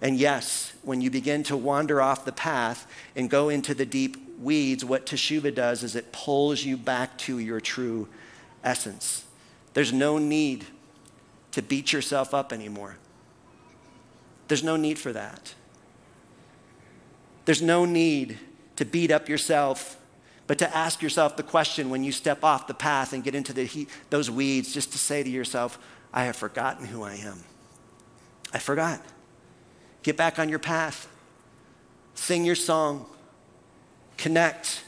And 0.00 0.16
yes, 0.16 0.72
when 0.80 1.02
you 1.02 1.10
begin 1.10 1.42
to 1.42 1.58
wander 1.58 2.00
off 2.00 2.24
the 2.24 2.32
path 2.32 2.90
and 3.14 3.28
go 3.28 3.50
into 3.50 3.74
the 3.74 3.84
deep 3.84 4.21
weeds, 4.42 4.84
what 4.84 5.06
Teshuvah 5.06 5.54
does 5.54 5.82
is 5.82 5.96
it 5.96 6.12
pulls 6.12 6.64
you 6.64 6.76
back 6.76 7.16
to 7.18 7.38
your 7.38 7.60
true 7.60 8.08
essence. 8.64 9.24
There's 9.74 9.92
no 9.92 10.18
need 10.18 10.66
to 11.52 11.62
beat 11.62 11.92
yourself 11.92 12.34
up 12.34 12.52
anymore. 12.52 12.96
There's 14.48 14.64
no 14.64 14.76
need 14.76 14.98
for 14.98 15.12
that. 15.12 15.54
There's 17.44 17.62
no 17.62 17.84
need 17.84 18.38
to 18.76 18.84
beat 18.84 19.10
up 19.10 19.28
yourself, 19.28 19.98
but 20.46 20.58
to 20.58 20.76
ask 20.76 21.02
yourself 21.02 21.36
the 21.36 21.42
question 21.42 21.90
when 21.90 22.04
you 22.04 22.12
step 22.12 22.44
off 22.44 22.66
the 22.66 22.74
path 22.74 23.12
and 23.12 23.24
get 23.24 23.34
into 23.34 23.52
the 23.52 23.64
heat, 23.64 23.88
those 24.10 24.30
weeds, 24.30 24.72
just 24.72 24.92
to 24.92 24.98
say 24.98 25.22
to 25.22 25.30
yourself, 25.30 25.78
I 26.12 26.24
have 26.24 26.36
forgotten 26.36 26.86
who 26.86 27.02
I 27.02 27.14
am. 27.14 27.42
I 28.52 28.58
forgot. 28.58 29.00
Get 30.02 30.16
back 30.16 30.38
on 30.38 30.48
your 30.48 30.58
path. 30.58 31.08
Sing 32.14 32.44
your 32.44 32.54
song 32.54 33.06
connect, 34.16 34.82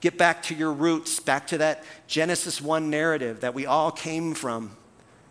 get 0.00 0.18
back 0.18 0.42
to 0.44 0.54
your 0.54 0.72
roots, 0.72 1.20
back 1.20 1.46
to 1.48 1.58
that 1.58 1.84
Genesis 2.06 2.60
1 2.60 2.90
narrative 2.90 3.40
that 3.40 3.54
we 3.54 3.66
all 3.66 3.90
came 3.90 4.34
from. 4.34 4.76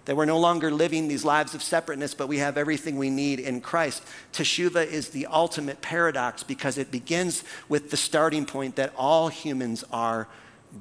That 0.06 0.18
we're 0.18 0.26
no 0.26 0.40
longer 0.40 0.70
living 0.70 1.08
these 1.08 1.24
lives 1.24 1.56
of 1.56 1.64
separateness, 1.64 2.14
but 2.14 2.28
we 2.28 2.40
have 2.40 2.58
everything 2.58 2.98
we 2.98 3.10
need 3.10 3.40
in 3.40 3.62
Christ. 3.62 4.04
Teshuvah 4.34 4.86
is 4.86 5.10
the 5.10 5.28
ultimate 5.28 5.82
paradox 5.82 6.44
because 6.44 6.78
it 6.78 6.92
begins 6.92 7.46
with 7.70 7.90
the 7.90 7.96
starting 7.96 8.46
point 8.46 8.76
that 8.76 8.92
all 8.98 9.30
humans 9.30 9.86
are 9.94 10.28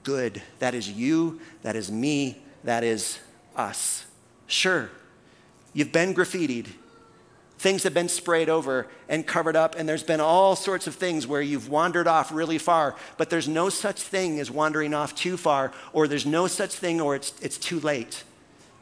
good. 0.03 0.43
That 0.59 0.75
is 0.75 0.91
you, 0.91 1.41
that 1.63 1.77
is 1.77 1.91
me, 1.91 2.43
that 2.65 2.83
is 2.83 3.21
us. 3.55 4.07
Sure, 4.49 4.91
you've 5.73 5.93
been 5.93 6.15
graffitied, 6.15 6.67
Things 7.63 7.85
have 7.85 7.95
been 7.95 8.09
sprayed 8.09 8.49
over 8.49 8.89
and 9.09 9.25
covered 9.25 9.55
up, 9.55 9.77
and 9.77 9.89
there's 9.89 10.03
been 10.03 10.19
all 10.19 10.57
sorts 10.57 10.89
of 10.89 10.97
things 10.97 11.29
where 11.29 11.41
you've 11.41 11.69
wandered 11.69 12.09
off 12.09 12.33
really 12.33 12.59
far, 12.59 12.97
but 13.17 13.31
there's 13.31 13.47
no 13.47 13.69
such 13.69 14.03
thing 14.03 14.41
as 14.41 14.51
wandering 14.51 14.93
off 14.93 15.15
too 15.15 15.37
far, 15.37 15.71
or 15.93 16.09
there's 16.09 16.27
no 16.27 16.49
such 16.49 16.75
thing, 16.75 17.01
or 17.01 17.15
it's, 17.15 17.33
it's 17.41 17.59
too 17.59 17.79
late. 17.79 18.25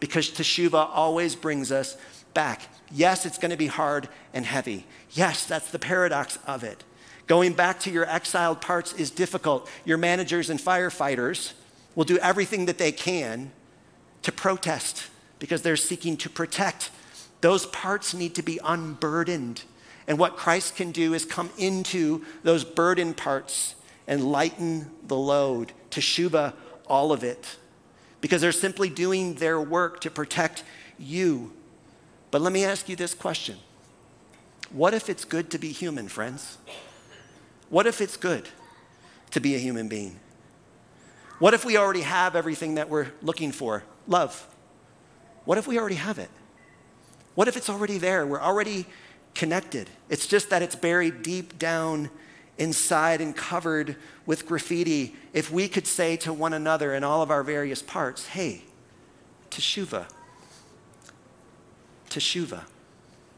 Because 0.01 0.31
Teshuvah 0.31 0.89
always 0.95 1.37
brings 1.37 1.71
us 1.71 1.99
back. 2.33 2.63
Yes, 2.91 3.27
it's 3.27 3.37
going 3.37 3.51
to 3.51 3.59
be 3.59 3.67
hard 3.67 4.09
and 4.33 4.47
heavy. 4.47 4.87
Yes, 5.11 5.45
that's 5.45 5.71
the 5.71 5.79
paradox 5.79 6.39
of 6.47 6.65
it. 6.65 6.83
Going 7.27 7.53
back 7.53 7.81
to 7.81 7.91
your 7.91 8.09
exiled 8.09 8.63
parts 8.63 8.95
is 8.95 9.11
difficult. 9.11 9.69
Your 9.85 9.99
managers 9.99 10.49
and 10.49 10.59
firefighters 10.59 11.53
will 11.95 12.05
do 12.05 12.17
everything 12.17 12.65
that 12.65 12.79
they 12.79 12.93
can 12.93 13.53
to 14.23 14.33
protest 14.33 15.11
because 15.39 15.61
they're 15.61 15.77
seeking 15.77 16.17
to 16.17 16.31
protect 16.31 16.89
those 17.41 17.67
parts 17.67 18.15
need 18.15 18.35
to 18.35 18.43
be 18.43 18.59
unburdened. 18.65 19.63
And 20.07 20.19
what 20.19 20.37
Christ 20.37 20.77
can 20.77 20.93
do 20.93 21.15
is 21.15 21.25
come 21.25 21.51
into 21.57 22.25
those 22.43 22.65
burdened 22.65 23.17
parts 23.17 23.75
and 24.07 24.31
lighten 24.31 24.91
the 25.07 25.17
load, 25.17 25.73
Teshuvah 25.91 26.53
all 26.87 27.13
of 27.13 27.23
it. 27.23 27.57
Because 28.21 28.43
they're 28.43 28.53
simply 28.53 28.91
doing 28.91 29.35
their 29.35 29.61
work 29.61 30.01
to 30.01 30.11
protect 30.11 30.65
you. 30.99 31.53
But 32.31 32.43
let 32.43 32.53
me 32.53 32.65
ask 32.65 32.89
you 32.89 32.97
this 32.97 33.15
question 33.15 33.57
What 34.71 34.93
if 34.93 35.09
it's 35.09 35.25
good 35.25 35.51
to 35.53 35.59
be 35.59 35.73
human, 35.73 36.09
friends? 36.09 36.59
What 37.71 37.87
if 37.87 38.01
it's 38.01 38.17
good 38.17 38.49
to 39.31 39.41
be 39.41 39.55
a 39.55 39.59
human 39.59 39.89
being? 39.89 40.19
What 41.39 41.55
if 41.55 41.65
we 41.65 41.79
already 41.79 42.03
have 42.03 42.37
everything 42.37 42.75
that 42.75 42.91
we're 42.91 43.13
looking 43.23 43.53
for? 43.53 43.85
Love. 44.07 44.47
What 45.45 45.57
if 45.57 45.67
we 45.67 45.79
already 45.79 45.95
have 45.95 46.19
it? 46.19 46.29
What 47.41 47.49
if 47.49 47.57
it's 47.57 47.71
already 47.71 47.97
there? 47.97 48.27
We're 48.27 48.43
already 48.43 48.85
connected. 49.35 49.89
It's 50.11 50.27
just 50.27 50.51
that 50.51 50.61
it's 50.61 50.77
buried 50.77 51.23
deep 51.23 51.59
down 51.59 52.11
inside 52.59 53.23
and 53.23 53.35
covered 53.35 53.97
with 54.27 54.45
graffiti. 54.45 55.17
If 55.33 55.51
we 55.51 55.67
could 55.67 55.87
say 55.87 56.19
to 56.19 56.35
one 56.35 56.53
another 56.53 56.95
in 56.95 57.03
all 57.03 57.23
of 57.23 57.31
our 57.31 57.43
various 57.43 57.81
parts, 57.81 58.27
hey, 58.27 58.65
teshuva, 59.51 60.05
teshuva 62.11 62.65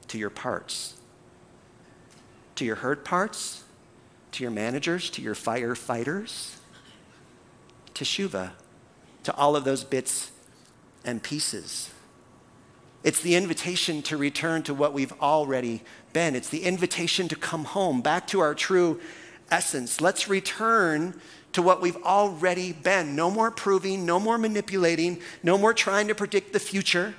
to 0.09 0.19
your 0.19 0.31
parts, 0.31 0.95
to 2.57 2.65
your 2.65 2.75
hurt 2.75 3.05
parts, 3.05 3.63
to 4.33 4.43
your 4.43 4.51
managers, 4.51 5.11
to 5.11 5.23
your 5.23 5.37
firefighters, 5.37 6.57
teshuva 7.95 8.51
to 9.23 9.33
all 9.37 9.55
of 9.55 9.63
those 9.63 9.85
bits 9.85 10.33
and 11.05 11.23
pieces. 11.23 11.93
It's 13.05 13.21
the 13.21 13.35
invitation 13.35 14.03
to 14.03 14.17
return 14.17 14.63
to 14.65 14.75
what 14.75 14.93
we've 14.93 15.13
already 15.21 15.83
been. 16.13 16.37
It's 16.37 16.49
the 16.49 16.63
invitation 16.63 17.29
to 17.29 17.37
come 17.37 17.65
home, 17.65 18.01
back 18.01 18.27
to 18.29 18.41
our 18.41 18.55
true 18.55 19.01
essence. 19.51 20.01
Let's 20.01 20.29
return 20.29 21.21
to 21.53 21.63
what 21.63 21.83
we've 21.83 22.03
already 22.05 22.73
been. 22.73 23.15
No 23.17 23.31
more 23.31 23.51
proving, 23.51 24.07
no 24.07 24.19
more 24.19 24.39
manipulating, 24.39 25.21
no 25.43 25.59
more 25.59 25.75
trying 25.75 26.09
to 26.09 26.15
predict 26.15 26.53
the 26.53 26.61
future, 26.61 27.15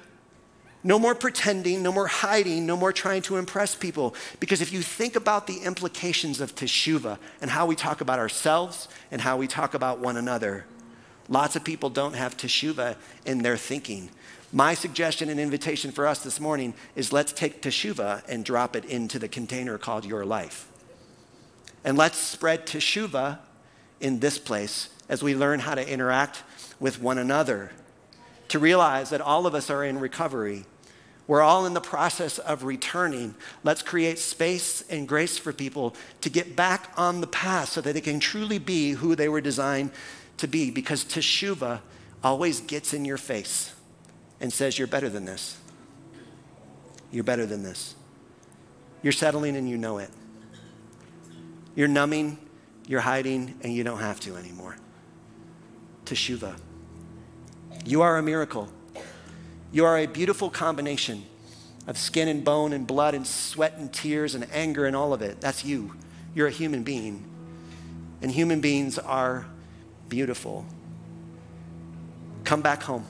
no 0.83 0.99
more 0.99 1.15
pretending, 1.15 1.83
no 1.83 1.91
more 1.91 2.07
hiding, 2.07 2.65
no 2.65 2.75
more 2.75 2.91
trying 2.91 3.21
to 3.23 3.37
impress 3.37 3.75
people. 3.75 4.15
Because 4.39 4.61
if 4.61 4.73
you 4.73 4.81
think 4.81 5.15
about 5.15 5.47
the 5.47 5.59
implications 5.59 6.41
of 6.41 6.55
teshuva 6.55 7.17
and 7.41 7.51
how 7.51 7.65
we 7.65 7.75
talk 7.75 8.01
about 8.01 8.19
ourselves 8.19 8.87
and 9.11 9.21
how 9.21 9.37
we 9.37 9.47
talk 9.47 9.73
about 9.73 9.99
one 9.99 10.17
another, 10.17 10.65
Lots 11.33 11.55
of 11.55 11.63
people 11.63 11.89
don't 11.89 12.13
have 12.13 12.37
teshuva 12.37 12.95
in 13.25 13.39
their 13.39 13.57
thinking. 13.57 14.11
My 14.51 14.75
suggestion 14.75 15.29
and 15.29 15.39
invitation 15.39 15.91
for 15.91 16.05
us 16.05 16.23
this 16.23 16.39
morning 16.39 16.75
is 16.95 17.11
let's 17.11 17.33
take 17.33 17.59
teshuva 17.59 18.21
and 18.29 18.45
drop 18.45 18.75
it 18.75 18.85
into 18.85 19.17
the 19.17 19.27
container 19.27 19.79
called 19.79 20.05
your 20.05 20.25
life. 20.25 20.69
And 21.83 21.97
let's 21.97 22.19
spread 22.19 22.67
teshuva 22.67 23.39
in 23.99 24.19
this 24.19 24.37
place 24.37 24.89
as 25.09 25.23
we 25.23 25.33
learn 25.33 25.61
how 25.61 25.73
to 25.73 25.91
interact 25.91 26.43
with 26.79 27.01
one 27.01 27.17
another. 27.17 27.71
To 28.49 28.59
realize 28.59 29.09
that 29.09 29.19
all 29.19 29.47
of 29.47 29.55
us 29.55 29.71
are 29.71 29.83
in 29.83 29.97
recovery. 29.97 30.65
We're 31.25 31.41
all 31.41 31.65
in 31.65 31.73
the 31.73 31.81
process 31.81 32.37
of 32.37 32.63
returning. 32.63 33.33
Let's 33.63 33.81
create 33.81 34.19
space 34.19 34.83
and 34.87 35.07
grace 35.07 35.39
for 35.39 35.51
people 35.51 35.95
to 36.21 36.29
get 36.29 36.55
back 36.55 36.91
on 36.95 37.21
the 37.21 37.27
path 37.27 37.69
so 37.69 37.81
that 37.81 37.93
they 37.93 38.01
can 38.01 38.19
truly 38.19 38.59
be 38.59 38.91
who 38.91 39.15
they 39.15 39.29
were 39.29 39.41
designed 39.41 39.89
to 40.37 40.47
be. 40.47 40.71
Because 40.71 41.03
teshuva 41.03 41.81
always 42.23 42.61
gets 42.61 42.93
in 42.93 43.05
your 43.05 43.17
face 43.17 43.73
and 44.39 44.51
says, 44.51 44.77
You're 44.77 44.87
better 44.87 45.09
than 45.09 45.25
this. 45.25 45.57
You're 47.11 47.23
better 47.23 47.45
than 47.45 47.63
this. 47.63 47.95
You're 49.01 49.13
settling 49.13 49.55
and 49.55 49.69
you 49.69 49.77
know 49.77 49.99
it. 49.99 50.09
You're 51.75 51.87
numbing, 51.87 52.37
you're 52.87 53.01
hiding, 53.01 53.59
and 53.61 53.73
you 53.73 53.83
don't 53.83 53.99
have 53.99 54.19
to 54.21 54.35
anymore. 54.35 54.77
Teshuva. 56.05 56.57
You 57.85 58.01
are 58.01 58.17
a 58.17 58.23
miracle. 58.23 58.69
You 59.71 59.85
are 59.85 59.97
a 59.97 60.05
beautiful 60.05 60.49
combination 60.49 61.25
of 61.87 61.97
skin 61.97 62.27
and 62.27 62.43
bone 62.43 62.73
and 62.73 62.87
blood 62.87 63.13
and 63.13 63.27
sweat 63.27 63.77
and 63.77 63.91
tears 63.91 64.35
and 64.35 64.47
anger 64.51 64.85
and 64.85 64.95
all 64.95 65.13
of 65.13 65.21
it. 65.21 65.41
That's 65.41 65.65
you. 65.65 65.93
You're 66.33 66.47
a 66.47 66.51
human 66.51 66.83
being. 66.83 67.25
And 68.21 68.31
human 68.31 68.61
beings 68.61 68.97
are 68.97 69.45
beautiful. 70.13 70.63
Come 72.43 72.61
back 72.61 72.83
home. 72.83 73.03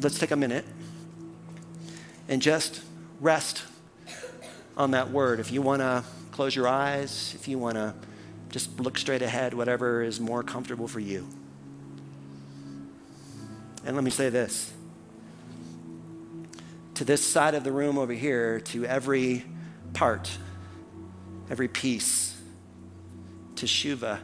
Let's 0.00 0.16
take 0.16 0.30
a 0.30 0.36
minute 0.36 0.64
and 2.28 2.40
just 2.40 2.80
rest 3.20 3.64
on 4.76 4.92
that 4.92 5.10
word. 5.10 5.40
If 5.40 5.50
you 5.50 5.60
want 5.60 5.82
to 5.82 6.04
close 6.30 6.54
your 6.54 6.68
eyes, 6.68 7.32
if 7.34 7.48
you 7.48 7.58
want 7.58 7.74
to 7.74 7.94
just 8.48 8.78
look 8.78 8.96
straight 8.96 9.22
ahead, 9.22 9.54
whatever 9.54 10.04
is 10.04 10.20
more 10.20 10.44
comfortable 10.44 10.86
for 10.86 11.00
you. 11.00 11.26
And 13.84 13.96
let 13.96 14.04
me 14.04 14.12
say 14.12 14.28
this 14.28 14.72
to 16.94 17.04
this 17.04 17.26
side 17.26 17.56
of 17.56 17.64
the 17.64 17.72
room 17.72 17.98
over 17.98 18.12
here, 18.12 18.60
to 18.60 18.84
every 18.84 19.44
part, 19.94 20.30
every 21.50 21.66
piece, 21.66 22.37
teshuva 23.58 24.20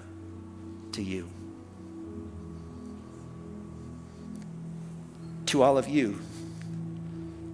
to 0.92 1.02
you. 1.02 1.28
To 5.46 5.62
all 5.62 5.76
of 5.76 5.88
you 5.88 6.20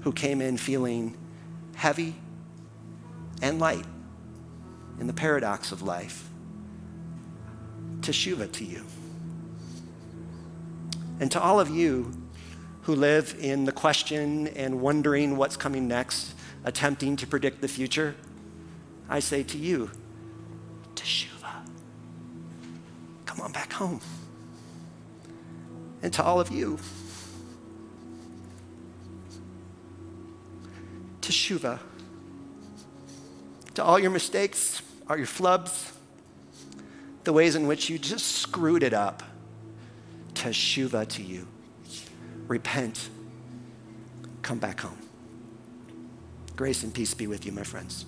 who 0.02 0.12
came 0.12 0.42
in 0.42 0.58
feeling 0.58 1.16
heavy 1.74 2.14
and 3.40 3.58
light 3.58 3.86
in 4.98 5.06
the 5.06 5.14
paradox 5.14 5.72
of 5.72 5.80
life, 5.80 6.28
teshuva 8.00 8.52
to 8.52 8.64
you. 8.64 8.84
And 11.18 11.32
to 11.32 11.40
all 11.40 11.60
of 11.60 11.70
you 11.70 12.12
who 12.82 12.94
live 12.94 13.34
in 13.40 13.64
the 13.64 13.72
question 13.72 14.48
and 14.48 14.82
wondering 14.82 15.38
what's 15.38 15.56
coming 15.56 15.88
next, 15.88 16.34
attempting 16.62 17.16
to 17.16 17.26
predict 17.26 17.62
the 17.62 17.68
future, 17.68 18.14
I 19.08 19.20
say 19.20 19.42
to 19.44 19.56
you, 19.56 19.90
teshuva. 20.94 21.39
Come 23.30 23.42
on 23.42 23.52
back 23.52 23.72
home. 23.72 24.00
And 26.02 26.12
to 26.14 26.24
all 26.24 26.40
of 26.40 26.50
you, 26.50 26.80
to 31.20 31.30
teshuva. 31.30 31.78
To 33.74 33.84
all 33.84 34.00
your 34.00 34.10
mistakes, 34.10 34.82
all 35.08 35.16
your 35.16 35.28
flubs, 35.28 35.92
the 37.22 37.32
ways 37.32 37.54
in 37.54 37.68
which 37.68 37.88
you 37.88 38.00
just 38.00 38.26
screwed 38.26 38.82
it 38.82 38.92
up, 38.92 39.22
to 40.34 40.48
teshuva 40.48 41.06
to 41.10 41.22
you. 41.22 41.46
Repent. 42.48 43.10
Come 44.42 44.58
back 44.58 44.80
home. 44.80 44.98
Grace 46.56 46.82
and 46.82 46.92
peace 46.92 47.14
be 47.14 47.28
with 47.28 47.46
you, 47.46 47.52
my 47.52 47.62
friends. 47.62 48.06